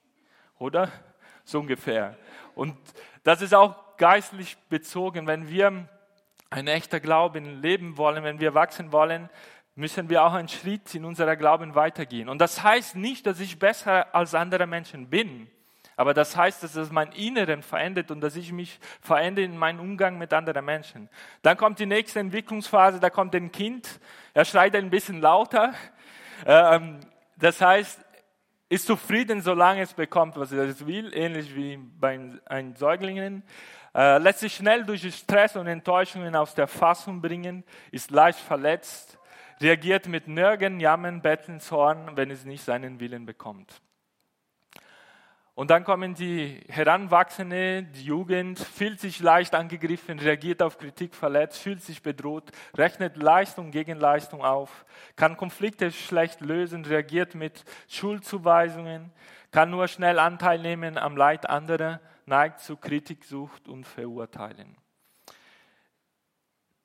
Oder? 0.59 0.91
So 1.43 1.59
ungefähr. 1.59 2.17
Und 2.55 2.77
das 3.25 3.43
ist 3.43 3.55
auch 3.55 3.97
geistlich 3.97 4.57
bezogen. 4.69 5.27
Wenn 5.27 5.49
wir 5.49 5.89
ein 6.51 6.67
echter 6.69 7.01
Glauben 7.01 7.61
leben 7.61 7.97
wollen, 7.97 8.23
wenn 8.23 8.39
wir 8.39 8.55
wachsen 8.55 8.93
wollen, 8.93 9.29
müssen 9.75 10.09
wir 10.09 10.23
auch 10.23 10.35
einen 10.35 10.49
Schritt 10.49 10.95
in 10.95 11.05
unserer 11.05 11.35
Glauben 11.35 11.75
weitergehen. 11.75 12.29
Und 12.29 12.39
das 12.39 12.63
heißt 12.63 12.95
nicht, 12.95 13.27
dass 13.27 13.41
ich 13.41 13.59
besser 13.59 14.15
als 14.15 14.35
andere 14.35 14.67
Menschen 14.67 15.09
bin. 15.09 15.51
Aber 16.01 16.15
das 16.15 16.35
heißt, 16.35 16.63
dass 16.63 16.77
es 16.77 16.91
mein 16.91 17.13
Inneren 17.13 17.63
verändert 17.63 18.11
und 18.11 18.23
dass 18.23 18.35
ich 18.35 18.53
mich 18.53 18.81
verändere 19.03 19.45
in 19.45 19.59
meinem 19.59 19.81
Umgang 19.81 20.17
mit 20.17 20.33
anderen 20.33 20.65
Menschen. 20.65 21.11
Dann 21.43 21.59
kommt 21.59 21.79
die 21.79 21.85
nächste 21.85 22.21
Entwicklungsphase, 22.21 23.01
da 23.01 23.11
kommt 23.11 23.35
ein 23.35 23.53
Kind, 23.53 24.01
er 24.33 24.47
schreit 24.47 24.75
ein 24.77 24.89
bisschen 24.89 25.21
lauter. 25.21 25.75
Ähm, 26.47 27.01
das 27.37 27.61
heißt, 27.61 28.03
ist 28.71 28.87
zufrieden, 28.87 29.43
solange 29.43 29.83
es 29.83 29.93
bekommt, 29.93 30.39
was 30.39 30.53
es 30.53 30.87
will, 30.87 31.13
ähnlich 31.13 31.55
wie 31.55 31.77
bei 31.77 32.19
einem 32.47 32.75
Säuglingen. 32.77 33.43
Äh, 33.95 34.17
lässt 34.17 34.39
sich 34.39 34.55
schnell 34.55 34.87
durch 34.87 35.07
Stress 35.15 35.55
und 35.57 35.67
Enttäuschungen 35.67 36.35
aus 36.35 36.55
der 36.55 36.67
Fassung 36.67 37.21
bringen, 37.21 37.63
ist 37.91 38.11
leicht 38.11 38.39
verletzt, 38.39 39.19
reagiert 39.61 40.09
mit 40.09 40.29
Nörgen, 40.29 40.81
Jammern, 40.81 41.21
Betteln, 41.21 41.61
Zorn, 41.61 42.13
wenn 42.15 42.31
es 42.31 42.47
nicht 42.47 42.65
seinen 42.65 43.01
Willen 43.01 43.27
bekommt. 43.27 43.83
Und 45.61 45.69
dann 45.69 45.85
kommen 45.85 46.15
die 46.15 46.59
Heranwachsende, 46.69 47.83
die 47.83 48.05
Jugend, 48.05 48.59
fühlt 48.59 48.99
sich 48.99 49.21
leicht 49.21 49.55
angegriffen, 49.55 50.19
reagiert 50.19 50.63
auf 50.63 50.79
Kritik 50.79 51.15
verletzt, 51.15 51.59
fühlt 51.59 51.83
sich 51.83 52.01
bedroht, 52.01 52.51
rechnet 52.75 53.19
Leistung 53.19 53.71
gegen 53.71 53.99
Leistung 53.99 54.43
auf, 54.43 54.87
kann 55.17 55.37
Konflikte 55.37 55.93
schlecht 55.93 56.41
lösen, 56.41 56.87
reagiert 56.87 57.35
mit 57.35 57.63
Schuldzuweisungen, 57.89 59.13
kann 59.51 59.69
nur 59.69 59.87
schnell 59.87 60.19
Anteil 60.19 60.61
nehmen 60.61 60.97
am 60.97 61.15
Leid 61.15 61.47
anderer, 61.47 62.01
neigt 62.25 62.61
zu 62.61 62.79
Kritiksucht 62.79 63.69
und 63.69 63.87
Verurteilen. 63.87 64.79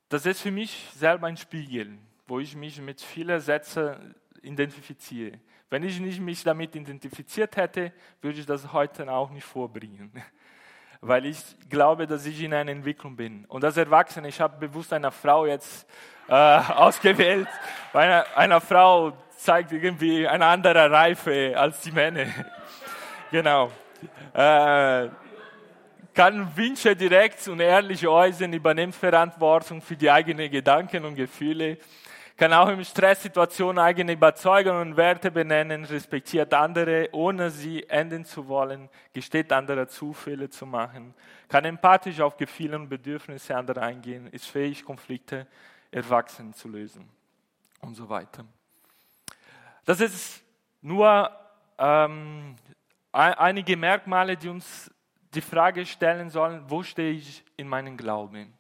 Das 0.10 0.26
ist 0.26 0.42
für 0.42 0.52
mich 0.52 0.90
selber 0.94 1.28
ein 1.28 1.38
Spiegel, 1.38 1.98
wo 2.28 2.42
ich 2.42 2.58
mich 2.58 2.82
mit 2.82 3.00
vielen 3.00 3.40
Sätzen 3.40 4.16
identifiziere. 4.42 5.40
Wenn 5.70 5.84
ich 5.84 6.00
nicht 6.00 6.20
mich 6.20 6.44
damit 6.44 6.76
identifiziert 6.76 7.58
hätte, 7.58 7.92
würde 8.22 8.40
ich 8.40 8.46
das 8.46 8.72
heute 8.72 9.12
auch 9.12 9.30
nicht 9.32 9.46
vorbringen. 9.46 10.12
weil 11.02 11.26
ich 11.26 11.38
glaube, 11.70 12.08
dass 12.08 12.26
ich 12.26 12.42
in 12.42 12.54
einer 12.54 12.72
Entwicklung 12.72 13.16
bin. 13.16 13.46
Und 13.46 13.64
als 13.64 13.78
Erwachsener, 13.78 14.28
ich 14.28 14.42
habe 14.42 14.68
bewusst 14.68 14.92
eine 14.92 15.12
Frau 15.12 15.46
jetzt 15.46 15.88
äh, 16.28 16.34
ausgewählt, 16.34 17.48
weil 17.94 18.10
eine, 18.10 18.38
eine 18.38 18.62
Frau 18.62 19.14
zeigt 19.38 19.72
irgendwie 19.72 20.28
eine 20.28 20.46
andere 20.46 20.90
Reife 20.90 21.54
als 21.56 21.82
die 21.82 21.92
Männer. 21.92 22.26
genau. 23.32 23.72
Äh, 24.34 25.10
kann 26.14 26.56
Wünsche 26.56 26.96
direkt 26.96 27.48
und 27.50 27.60
ehrlich 27.60 28.08
äußern, 28.08 28.54
übernimmt 28.54 28.96
Verantwortung 28.96 29.82
für 29.82 29.98
die 29.98 30.10
eigenen 30.10 30.50
Gedanken 30.50 31.04
und 31.04 31.16
Gefühle, 31.16 31.78
kann 32.38 32.52
auch 32.52 32.68
in 32.68 32.84
Stresssituationen 32.84 33.80
eigene 33.80 34.14
Überzeugungen 34.14 34.90
und 34.90 34.98
Werte 34.98 35.32
benennen, 35.32 35.86
respektiert 35.86 36.54
andere, 36.54 37.10
ohne 37.14 37.50
sie 37.50 37.84
enden 37.90 38.26
zu 38.26 38.48
wollen, 38.48 38.90
gesteht 39.14 39.54
andere 39.54 39.88
zu, 39.88 40.12
Fehler 40.14 40.50
zu 40.50 40.66
machen, 40.66 41.14
kann 41.48 41.64
empathisch 41.64 42.20
auf 42.20 42.36
Gefühle 42.36 42.78
und 42.78 42.90
Bedürfnisse 42.90 43.56
anderer 43.56 43.84
eingehen, 43.84 44.28
ist 44.28 44.48
fähig, 44.48 44.84
Konflikte 44.84 45.48
erwachsen 45.92 46.54
zu 46.54 46.68
lösen 46.68 47.10
und 47.80 47.96
so 47.96 48.10
weiter. 48.10 48.44
Das 49.86 50.02
ist 50.02 50.44
nur 50.82 51.32
ähm, 51.78 52.56
einige 53.12 53.78
Merkmale, 53.78 54.36
die 54.36 54.50
uns 54.50 54.92
die 55.34 55.42
Frage 55.42 55.86
stellen 55.86 56.30
sollen, 56.30 56.64
wo 56.68 56.84
stehe 56.84 57.14
ich 57.14 57.46
in 57.56 57.68
meinem 57.68 57.96
Glauben? 57.96 58.54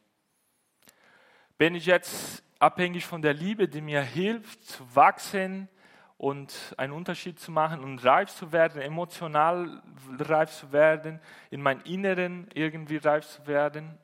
Bin 1.57 1.75
ich 1.75 1.85
jetzt 1.85 2.44
abhängig 2.65 3.05
von 3.05 3.21
der 3.21 3.35
Liebe, 3.35 3.67
die 3.67 3.79
mir 3.79 4.01
hilft 4.01 4.63
zu 4.65 4.83
wachsen 4.95 5.69
und 6.17 6.73
einen 6.77 6.93
Unterschied 6.93 7.39
zu 7.39 7.51
machen 7.51 7.83
und 7.83 8.03
reif 8.03 8.31
zu 8.31 8.51
werden, 8.51 8.81
emotional 8.81 9.83
reif 10.17 10.51
zu 10.51 10.71
werden, 10.71 11.19
in 11.51 11.61
meinem 11.61 11.81
Inneren 11.83 12.47
irgendwie 12.55 12.97
reif 12.97 13.27
zu 13.27 13.45
werden? 13.45 13.99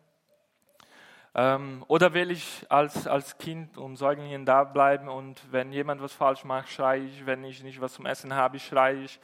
Ähm, 1.33 1.83
oder 1.87 2.13
will 2.13 2.29
ich 2.29 2.67
als, 2.69 3.07
als 3.07 3.39
Kind 3.39 3.79
und 3.79 3.95
Säugling 3.95 4.45
da 4.45 4.63
bleiben 4.63 5.09
und 5.09 5.41
wenn 5.51 5.71
jemand 5.71 5.99
was 5.99 6.13
falsch 6.13 6.43
macht, 6.43 6.69
schreie 6.69 7.01
ich, 7.01 7.25
wenn 7.25 7.43
ich 7.43 7.63
nicht 7.63 7.81
was 7.81 7.93
zum 7.93 8.05
Essen 8.05 8.35
habe, 8.35 8.59
schreie 8.59 8.97
ich, 8.97 9.19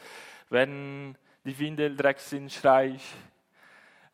wenn 0.50 1.16
die 1.44 1.60
Windel 1.60 1.96
dreck 1.96 2.20
sind, 2.20 2.52
schreie 2.52 2.96
ich. 2.96 3.16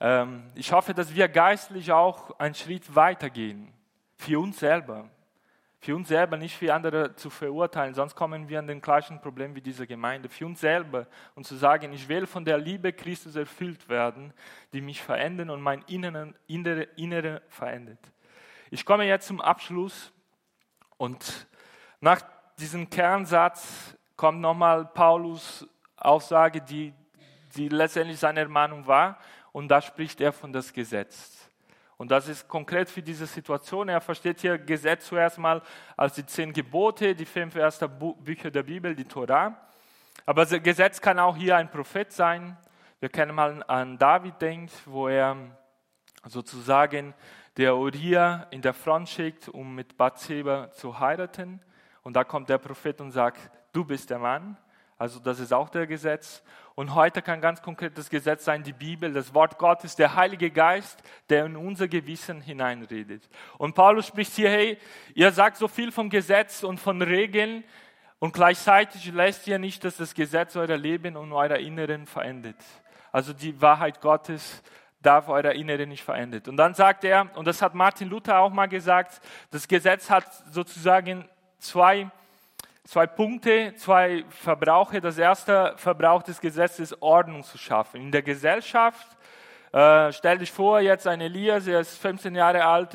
Ähm, 0.02 0.52
ich 0.56 0.74
hoffe, 0.74 0.94
dass 0.94 1.16
wir 1.16 1.30
geistlich 1.30 1.94
auch 1.94 2.38
einen 2.40 2.56
Schritt 2.56 2.94
weitergehen, 2.94 3.72
für 4.18 4.40
uns 4.40 4.60
selber. 4.60 5.10
Für 5.80 5.98
uns 5.98 6.08
selber, 6.08 6.38
nicht 6.38 6.56
für 6.56 6.74
andere 6.74 7.14
zu 7.16 7.30
verurteilen, 7.30 7.94
sonst 7.94 8.16
kommen 8.16 8.48
wir 8.48 8.60
an 8.60 8.68
den 8.68 8.82
gleichen 8.82 9.20
Problem 9.20 9.54
wie 9.54 9.60
diese 9.60 9.86
Gemeinde. 9.86 10.30
Für 10.30 10.46
uns 10.46 10.62
selber 10.62 11.08
und 11.36 11.46
zu 11.46 11.56
sagen, 11.56 11.92
ich 11.92 12.08
will 12.08 12.26
von 12.26 12.46
der 12.46 12.58
Liebe 12.58 12.94
Christus 12.94 13.36
erfüllt 13.36 13.90
werden, 13.90 14.34
die 14.72 14.80
mich 14.80 15.02
verändern 15.02 15.50
und 15.50 15.62
mein 15.62 15.82
Innere, 15.88 16.34
Innere, 16.48 16.84
Innere 16.96 17.42
verändert. 17.50 18.00
Ich 18.72 18.86
komme 18.86 19.04
jetzt 19.06 19.28
zum 19.28 19.42
Abschluss 19.42 20.14
und 20.96 21.48
nach 22.00 22.22
diesem 22.58 22.90
Kernsatz 22.90 23.98
kommt 24.16 24.40
nochmal 24.40 24.86
Paulus 24.86 25.68
Aussage, 25.98 26.62
die, 26.62 26.94
die 27.58 27.68
letztendlich 27.68 28.20
seine 28.20 28.40
Ermahnung 28.40 28.88
war 28.88 29.20
und 29.52 29.68
da 29.68 29.82
spricht 29.82 30.22
er 30.22 30.32
von 30.32 30.54
das 30.54 30.72
Gesetz. 30.72 31.43
Und 32.04 32.12
das 32.12 32.28
ist 32.28 32.50
konkret 32.50 32.90
für 32.90 33.02
diese 33.02 33.26
Situation. 33.26 33.88
Er 33.88 34.02
versteht 34.02 34.42
hier 34.42 34.58
Gesetz 34.58 35.06
zuerst 35.06 35.38
mal 35.38 35.62
als 35.96 36.16
die 36.16 36.26
zehn 36.26 36.52
Gebote, 36.52 37.16
die 37.16 37.24
fünf 37.24 37.56
ersten 37.56 37.90
Bücher 38.20 38.52
der 38.52 38.64
Bibel, 38.64 38.94
die 38.94 39.06
Torah. 39.06 39.58
Aber 40.26 40.44
das 40.46 40.62
Gesetz 40.62 41.00
kann 41.00 41.18
auch 41.18 41.38
hier 41.38 41.56
ein 41.56 41.72
Prophet 41.72 42.12
sein. 42.12 42.58
Wir 43.00 43.08
können 43.08 43.34
mal 43.34 43.64
an 43.70 43.98
David 43.98 44.42
denken, 44.42 44.70
wo 44.86 45.08
er 45.08 45.38
sozusagen 46.26 47.14
der 47.56 47.78
Uriah 47.78 48.48
in 48.52 48.62
der 48.62 48.74
Front 48.74 49.08
schickt, 49.08 49.48
um 49.48 49.74
mit 49.74 49.96
Bathseba 49.96 50.74
zu 50.74 51.00
heiraten. 51.00 51.62
Und 52.02 52.18
da 52.18 52.26
kommt 52.26 52.50
der 52.50 52.58
Prophet 52.58 53.00
und 53.00 53.12
sagt, 53.12 53.50
du 53.72 53.86
bist 53.86 54.10
der 54.10 54.20
Mann. 54.20 54.58
Also 55.04 55.20
das 55.20 55.42
ist 55.42 55.52
auch 55.52 55.68
der 55.68 55.86
Gesetz. 55.86 56.42
Und 56.76 56.96
heute 56.96 57.22
kann 57.22 57.42
ganz 57.42 57.62
konkret 57.62 57.98
das 57.98 58.10
Gesetz 58.10 58.46
sein, 58.46 58.64
die 58.64 58.72
Bibel, 58.72 59.12
das 59.12 59.34
Wort 59.34 59.58
Gottes, 59.58 59.98
der 59.98 60.16
Heilige 60.16 60.50
Geist, 60.50 61.04
der 61.28 61.46
in 61.46 61.58
unser 61.58 61.90
Gewissen 61.90 62.40
hineinredet. 62.40 63.28
Und 63.58 63.76
Paulus 63.76 64.08
spricht 64.08 64.32
hier, 64.32 64.50
hey, 64.50 64.78
ihr 65.14 65.34
sagt 65.34 65.58
so 65.58 65.68
viel 65.68 65.92
vom 65.92 66.10
Gesetz 66.10 66.64
und 66.64 66.80
von 66.80 67.02
Regeln 67.02 67.66
und 68.20 68.32
gleichzeitig 68.32 69.12
lässt 69.12 69.46
ihr 69.46 69.60
nicht, 69.60 69.84
dass 69.84 69.98
das 69.98 70.14
Gesetz 70.14 70.56
euer 70.56 70.78
Leben 70.78 71.18
und 71.18 71.34
euer 71.34 71.58
Inneren 71.58 72.06
verändert. 72.06 72.64
Also 73.12 73.34
die 73.34 73.62
Wahrheit 73.62 74.00
Gottes 74.00 74.64
darf 75.02 75.28
euer 75.28 75.52
Inneren 75.52 75.90
nicht 75.90 76.06
verändert. 76.06 76.48
Und 76.48 76.56
dann 76.56 76.76
sagt 76.76 77.04
er, 77.04 77.30
und 77.36 77.46
das 77.46 77.62
hat 77.62 77.76
Martin 77.76 78.08
Luther 78.08 78.40
auch 78.40 78.54
mal 78.54 78.68
gesagt, 78.68 79.20
das 79.52 79.68
Gesetz 79.68 80.10
hat 80.10 80.32
sozusagen 80.50 81.28
zwei 81.60 82.10
zwei 82.84 83.08
Punkte, 83.08 83.74
zwei 83.76 84.26
Verbrauche. 84.30 85.02
Das 85.02 85.18
erste 85.18 85.74
Verbrauch 85.78 86.24
des 86.24 86.40
Gesetzes 86.42 87.02
Ordnung 87.02 87.44
zu 87.44 87.58
schaffen. 87.58 88.02
In 88.02 88.12
der 88.12 88.22
Gesellschaft, 88.22 89.08
äh, 89.72 90.12
stell 90.12 90.38
dich 90.38 90.52
vor, 90.52 90.80
jetzt 90.82 91.08
ein 91.08 91.22
Elias, 91.22 91.66
er 91.66 91.80
ist 91.80 91.98
15 91.98 92.36
Jahre 92.36 92.64
alt, 92.66 92.94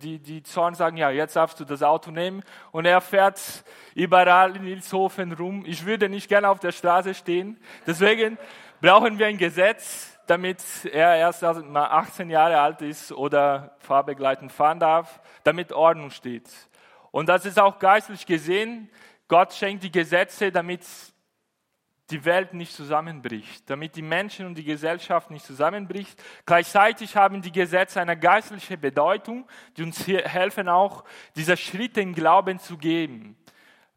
die, 0.00 0.18
die 0.18 0.42
Zorn 0.42 0.74
sagen, 0.74 0.96
ja, 0.96 1.10
jetzt 1.10 1.36
darfst 1.36 1.58
du 1.58 1.64
das 1.64 1.82
Auto 1.82 2.10
nehmen. 2.10 2.42
Und 2.70 2.84
er 2.84 3.00
fährt 3.00 3.40
überall 3.94 4.56
in 4.56 4.66
Ilshofen 4.66 5.32
rum. 5.32 5.64
Ich 5.66 5.84
würde 5.84 6.08
nicht 6.08 6.28
gerne 6.28 6.48
auf 6.48 6.60
der 6.60 6.72
Straße 6.72 7.14
stehen. 7.14 7.58
Deswegen 7.86 8.38
brauchen 8.80 9.18
wir 9.18 9.26
ein 9.26 9.38
Gesetz, 9.38 10.18
damit 10.26 10.62
er 10.92 11.16
erst 11.16 11.42
mal 11.42 11.86
18 11.86 12.30
Jahre 12.30 12.60
alt 12.60 12.82
ist 12.82 13.10
oder 13.10 13.74
fahrbegleitend 13.80 14.52
fahren 14.52 14.78
darf, 14.78 15.20
damit 15.42 15.72
Ordnung 15.72 16.10
steht. 16.10 16.48
Und 17.10 17.28
das 17.28 17.44
ist 17.44 17.58
auch 17.58 17.80
geistlich 17.80 18.24
gesehen, 18.24 18.88
Gott 19.30 19.54
schenkt 19.54 19.84
die 19.84 19.92
Gesetze, 19.92 20.50
damit 20.50 20.84
die 22.10 22.24
Welt 22.24 22.52
nicht 22.52 22.72
zusammenbricht, 22.72 23.70
damit 23.70 23.94
die 23.94 24.02
Menschen 24.02 24.44
und 24.44 24.56
die 24.56 24.64
Gesellschaft 24.64 25.30
nicht 25.30 25.44
zusammenbricht. 25.44 26.20
Gleichzeitig 26.44 27.14
haben 27.14 27.40
die 27.40 27.52
Gesetze 27.52 28.00
eine 28.00 28.18
geistliche 28.18 28.76
Bedeutung, 28.76 29.46
die 29.76 29.84
uns 29.84 30.04
helfen 30.08 30.68
auch, 30.68 31.04
diese 31.36 31.56
Schritte 31.56 32.00
im 32.00 32.12
Glauben 32.12 32.58
zu 32.58 32.76
geben, 32.76 33.36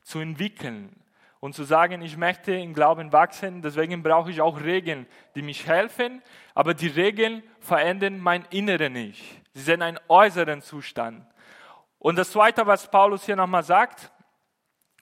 zu 0.04 0.20
entwickeln 0.20 0.96
und 1.40 1.56
zu 1.56 1.64
sagen, 1.64 2.04
ich 2.04 2.16
möchte 2.16 2.54
im 2.54 2.76
Glauben 2.76 3.12
wachsen, 3.12 3.64
deswegen 3.64 4.04
brauche 4.04 4.30
ich 4.30 4.40
auch 4.40 4.62
Regeln, 4.62 5.08
die 5.34 5.42
mich 5.42 5.66
helfen, 5.66 6.22
aber 6.54 6.76
die 6.76 6.90
Regeln 6.90 7.42
verändern 7.60 8.20
mein 8.20 8.46
Inneren 8.52 8.94
nicht. 8.94 9.24
Sie 9.56 9.64
sind 9.64 9.82
ein 9.82 10.00
äußeren 10.08 10.62
Zustand. 10.62 11.26
Und 11.98 12.20
das 12.20 12.30
Zweite, 12.30 12.68
was 12.68 12.92
Paulus 12.92 13.26
hier 13.26 13.36
nochmal 13.36 13.64
sagt, 13.64 14.12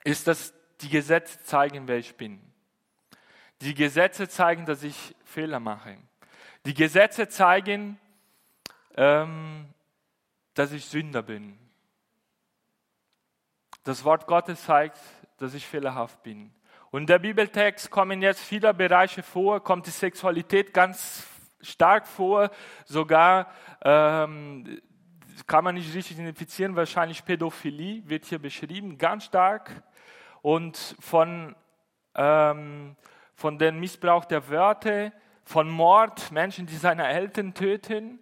ist, 0.03 0.27
dass 0.27 0.53
die 0.81 0.89
Gesetze 0.89 1.41
zeigen, 1.43 1.87
wer 1.87 1.97
ich 1.97 2.15
bin. 2.15 2.41
Die 3.61 3.73
Gesetze 3.73 4.27
zeigen, 4.27 4.65
dass 4.65 4.83
ich 4.83 5.15
Fehler 5.23 5.59
mache. 5.59 5.97
Die 6.65 6.73
Gesetze 6.73 7.27
zeigen, 7.27 7.99
ähm, 8.95 9.67
dass 10.53 10.71
ich 10.71 10.85
Sünder 10.85 11.21
bin. 11.21 11.57
Das 13.83 14.03
Wort 14.03 14.27
Gottes 14.27 14.63
zeigt, 14.63 14.97
dass 15.37 15.53
ich 15.53 15.65
fehlerhaft 15.65 16.21
bin. 16.23 16.53
Und 16.91 17.07
der 17.07 17.19
Bibeltext 17.19 17.89
kommen 17.89 18.21
jetzt 18.21 18.41
viele 18.41 18.73
Bereiche 18.73 19.23
vor, 19.23 19.63
kommt 19.63 19.87
die 19.87 19.91
Sexualität 19.91 20.73
ganz 20.73 21.25
stark 21.61 22.07
vor, 22.07 22.51
sogar 22.85 23.51
ähm, 23.81 24.81
kann 25.47 25.63
man 25.63 25.75
nicht 25.75 25.93
richtig 25.95 26.17
identifizieren, 26.17 26.75
wahrscheinlich 26.75 27.23
Pädophilie 27.23 28.07
wird 28.07 28.25
hier 28.25 28.39
beschrieben, 28.39 28.97
ganz 28.97 29.25
stark 29.25 29.83
und 30.41 30.95
von, 30.99 31.55
ähm, 32.15 32.95
von 33.35 33.57
dem 33.57 33.79
Missbrauch 33.79 34.25
der 34.25 34.49
Wörter, 34.49 35.11
von 35.43 35.69
Mord, 35.69 36.31
Menschen, 36.31 36.65
die 36.65 36.77
seine 36.77 37.07
Eltern 37.07 37.53
töten. 37.53 38.19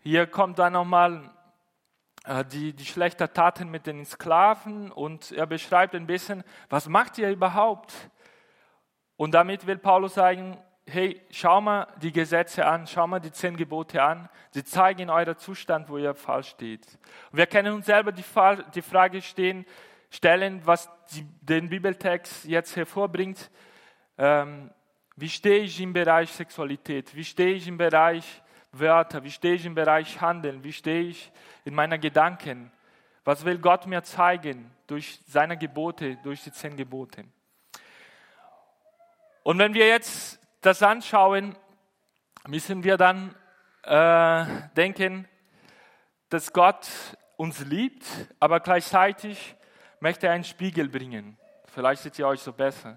Hier 0.00 0.26
kommt 0.26 0.58
dann 0.58 0.72
nochmal 0.72 1.30
äh, 2.24 2.44
die, 2.44 2.72
die 2.72 2.84
schlechten 2.84 3.32
Taten 3.32 3.70
mit 3.70 3.86
den 3.86 4.04
Sklaven 4.04 4.90
und 4.90 5.32
er 5.32 5.46
beschreibt 5.46 5.94
ein 5.94 6.06
bisschen, 6.06 6.42
was 6.68 6.88
macht 6.88 7.18
ihr 7.18 7.30
überhaupt? 7.30 7.92
Und 9.16 9.32
damit 9.32 9.66
will 9.66 9.78
Paulus 9.78 10.14
sagen, 10.14 10.58
hey, 10.88 11.20
schau 11.30 11.60
mal 11.60 11.88
die 12.00 12.12
Gesetze 12.12 12.66
an, 12.66 12.86
schau 12.86 13.06
mal 13.06 13.20
die 13.20 13.32
zehn 13.32 13.56
Gebote 13.56 14.02
an. 14.02 14.28
Sie 14.50 14.62
zeigen 14.62 15.10
euren 15.10 15.36
Zustand, 15.36 15.88
wo 15.88 15.98
ihr 15.98 16.14
falsch 16.14 16.50
steht. 16.50 16.98
Wir 17.32 17.46
können 17.46 17.74
uns 17.74 17.86
selber 17.86 18.12
die, 18.12 18.24
die 18.74 18.82
Frage 18.82 19.22
stehen, 19.22 19.66
stellen, 20.10 20.60
was 20.64 20.90
den 21.40 21.68
Bibeltext 21.68 22.44
jetzt 22.44 22.76
hervorbringt. 22.76 23.50
Ähm, 24.18 24.70
wie 25.16 25.28
stehe 25.28 25.60
ich 25.60 25.80
im 25.80 25.92
Bereich 25.92 26.30
Sexualität? 26.32 27.14
Wie 27.14 27.24
stehe 27.24 27.54
ich 27.54 27.66
im 27.68 27.78
Bereich 27.78 28.42
Wörter? 28.72 29.22
Wie 29.24 29.30
stehe 29.30 29.54
ich 29.54 29.64
im 29.64 29.74
Bereich 29.74 30.20
Handeln? 30.20 30.62
Wie 30.62 30.72
stehe 30.72 31.02
ich 31.02 31.32
in 31.64 31.74
meinen 31.74 32.00
Gedanken? 32.00 32.70
Was 33.24 33.44
will 33.44 33.58
Gott 33.58 33.86
mir 33.86 34.02
zeigen 34.02 34.70
durch 34.86 35.20
seine 35.26 35.56
Gebote, 35.56 36.16
durch 36.22 36.44
die 36.44 36.52
zehn 36.52 36.76
Gebote? 36.76 37.24
Und 39.42 39.58
wenn 39.58 39.74
wir 39.74 39.86
jetzt 39.86 40.40
das 40.60 40.82
anschauen, 40.82 41.56
müssen 42.46 42.84
wir 42.84 42.96
dann 42.96 43.34
äh, 43.82 44.44
denken, 44.76 45.28
dass 46.28 46.52
Gott 46.52 46.88
uns 47.36 47.64
liebt, 47.64 48.04
aber 48.40 48.60
gleichzeitig 48.60 49.56
möchte 50.06 50.30
einen 50.30 50.44
Spiegel 50.44 50.88
bringen. 50.88 51.36
Vielleicht 51.64 52.02
seht 52.02 52.16
ihr 52.20 52.28
euch 52.28 52.40
so 52.40 52.52
besser. 52.52 52.96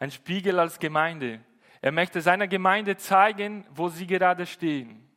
Ein 0.00 0.10
Spiegel 0.10 0.58
als 0.58 0.80
Gemeinde. 0.80 1.38
Er 1.80 1.92
möchte 1.92 2.20
seiner 2.20 2.48
Gemeinde 2.48 2.96
zeigen, 2.96 3.64
wo 3.70 3.88
sie 3.88 4.04
gerade 4.04 4.44
stehen. 4.46 5.08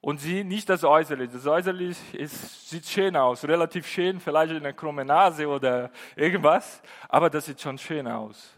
Und 0.00 0.18
sie 0.18 0.42
nicht 0.42 0.68
das 0.68 0.82
Äußere. 0.82 1.28
Das 1.28 1.46
Äußere 1.46 1.84
ist, 1.84 2.68
sieht 2.68 2.84
schön 2.84 3.14
aus, 3.14 3.44
relativ 3.44 3.86
schön, 3.86 4.18
vielleicht 4.18 4.52
eine 4.52 4.74
krumme 4.74 5.04
Nase 5.04 5.46
oder 5.46 5.92
irgendwas, 6.16 6.82
aber 7.08 7.30
das 7.30 7.46
sieht 7.46 7.60
schon 7.60 7.78
schön 7.78 8.08
aus. 8.08 8.56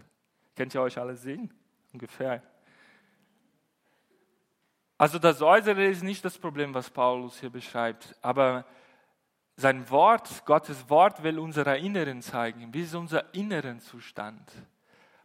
Kennt 0.57 0.75
ihr 0.75 0.81
euch 0.81 0.97
alle 0.97 1.15
sehen? 1.15 1.53
Ungefähr. 1.93 2.43
Also 4.97 5.19
das 5.19 5.43
Äußere 5.43 5.85
ist 5.85 6.05
nicht 6.05 6.25
das 6.25 6.39
Problem, 6.39 6.73
was 6.73 6.89
Paulus 6.89 7.39
hier 7.39 7.51
beschreibt, 7.51 8.17
aber 8.23 8.65
sein 9.57 9.89
Wort, 9.91 10.45
Gottes 10.47 10.89
Wort 10.89 11.23
will 11.23 11.39
unser 11.39 11.77
Inneren 11.77 12.23
zeigen. 12.23 12.73
Wie 12.73 12.83
ist 12.83 12.95
unser 12.95 13.35
inneren 13.35 13.81
Zustand? 13.81 14.51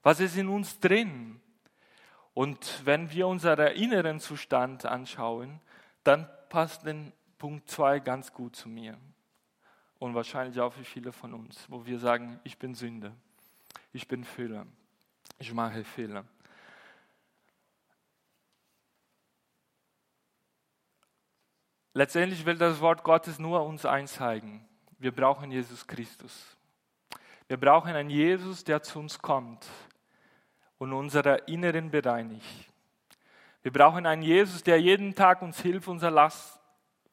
Was 0.03 0.19
ist 0.19 0.37
in 0.37 0.49
uns 0.49 0.79
drin? 0.79 1.39
Und 2.33 2.85
wenn 2.85 3.09
wir 3.11 3.27
unseren 3.27 3.73
inneren 3.73 4.19
Zustand 4.19 4.85
anschauen, 4.85 5.59
dann 6.03 6.29
passt 6.49 6.85
den 6.85 7.11
Punkt 7.37 7.69
2 7.69 7.99
ganz 7.99 8.31
gut 8.31 8.55
zu 8.55 8.69
mir. 8.69 8.97
Und 9.99 10.13
wahrscheinlich 10.13 10.59
auch 10.59 10.71
für 10.71 10.83
viele 10.83 11.11
von 11.11 11.33
uns, 11.33 11.65
wo 11.69 11.85
wir 11.85 11.97
sagen, 11.97 12.39
ich 12.43 12.57
bin 12.57 12.75
Sünder, 12.75 13.13
ich 13.91 14.07
bin 14.07 14.23
Fehler, 14.23 14.67
ich 15.39 15.51
mache 15.51 15.83
Fehler. 15.83 16.25
Letztendlich 21.97 22.45
will 22.45 22.59
das 22.59 22.79
Wort 22.79 23.03
Gottes 23.03 23.39
nur 23.39 23.65
uns 23.65 23.83
einzeigen. 23.83 24.63
Wir 24.99 25.11
brauchen 25.11 25.51
Jesus 25.51 25.87
Christus. 25.87 26.55
Wir 27.47 27.57
brauchen 27.57 27.95
einen 27.95 28.11
Jesus, 28.11 28.63
der 28.63 28.83
zu 28.83 28.99
uns 28.99 29.17
kommt 29.17 29.65
und 30.77 30.93
unsere 30.93 31.37
Inneren 31.47 31.89
bereinigt. 31.89 32.71
Wir 33.63 33.73
brauchen 33.73 34.05
einen 34.05 34.21
Jesus, 34.21 34.61
der 34.61 34.79
jeden 34.79 35.15
Tag 35.15 35.41
uns 35.41 35.59
hilft, 35.59 35.87
unser 35.87 36.11
Last 36.11 36.59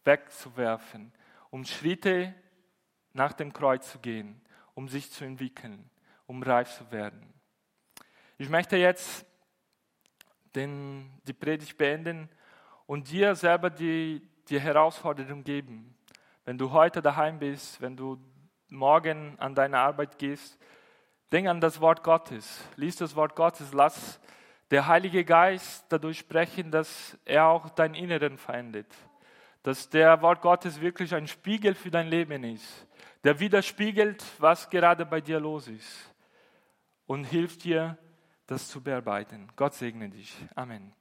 wegzuwerfen, 0.04 1.14
um 1.48 1.64
Schritte 1.64 2.34
nach 3.14 3.32
dem 3.32 3.54
Kreuz 3.54 3.90
zu 3.90 4.00
gehen, 4.00 4.38
um 4.74 4.90
sich 4.90 5.10
zu 5.10 5.24
entwickeln, 5.24 5.88
um 6.26 6.42
reif 6.42 6.76
zu 6.76 6.90
werden. 6.90 7.32
Ich 8.36 8.50
möchte 8.50 8.76
jetzt 8.76 9.24
den, 10.54 11.10
die 11.26 11.32
Predigt 11.32 11.78
beenden 11.78 12.28
und 12.84 13.10
dir 13.10 13.34
selber 13.34 13.70
die, 13.70 14.20
die 14.48 14.60
Herausforderung 14.60 15.44
geben. 15.44 15.94
Wenn 16.44 16.58
du 16.58 16.70
heute 16.72 17.00
daheim 17.00 17.38
bist, 17.38 17.80
wenn 17.80 17.96
du 17.96 18.18
morgen 18.68 19.38
an 19.38 19.54
deine 19.54 19.78
Arbeit 19.78 20.18
gehst, 20.18 20.58
denk 21.32 21.48
an 21.48 21.60
das 21.60 21.80
Wort 21.80 22.02
Gottes. 22.02 22.62
Lies 22.76 22.96
das 22.96 23.16
Wort 23.16 23.34
Gottes. 23.34 23.72
Lass 23.72 24.20
der 24.70 24.86
Heilige 24.86 25.24
Geist 25.24 25.84
dadurch 25.88 26.18
sprechen, 26.18 26.70
dass 26.70 27.18
er 27.24 27.46
auch 27.46 27.70
dein 27.70 27.94
Inneren 27.94 28.38
verändert. 28.38 28.92
Dass 29.62 29.88
der 29.88 30.20
Wort 30.20 30.42
Gottes 30.42 30.80
wirklich 30.80 31.14
ein 31.14 31.26
Spiegel 31.26 31.74
für 31.74 31.90
dein 31.90 32.08
Leben 32.08 32.44
ist. 32.44 32.86
Der 33.22 33.40
widerspiegelt, 33.40 34.22
was 34.38 34.68
gerade 34.68 35.06
bei 35.06 35.20
dir 35.20 35.40
los 35.40 35.68
ist. 35.68 36.12
Und 37.06 37.24
hilft 37.24 37.64
dir, 37.64 37.96
das 38.46 38.68
zu 38.68 38.82
bearbeiten. 38.82 39.48
Gott 39.56 39.74
segne 39.74 40.10
dich. 40.10 40.36
Amen. 40.54 40.92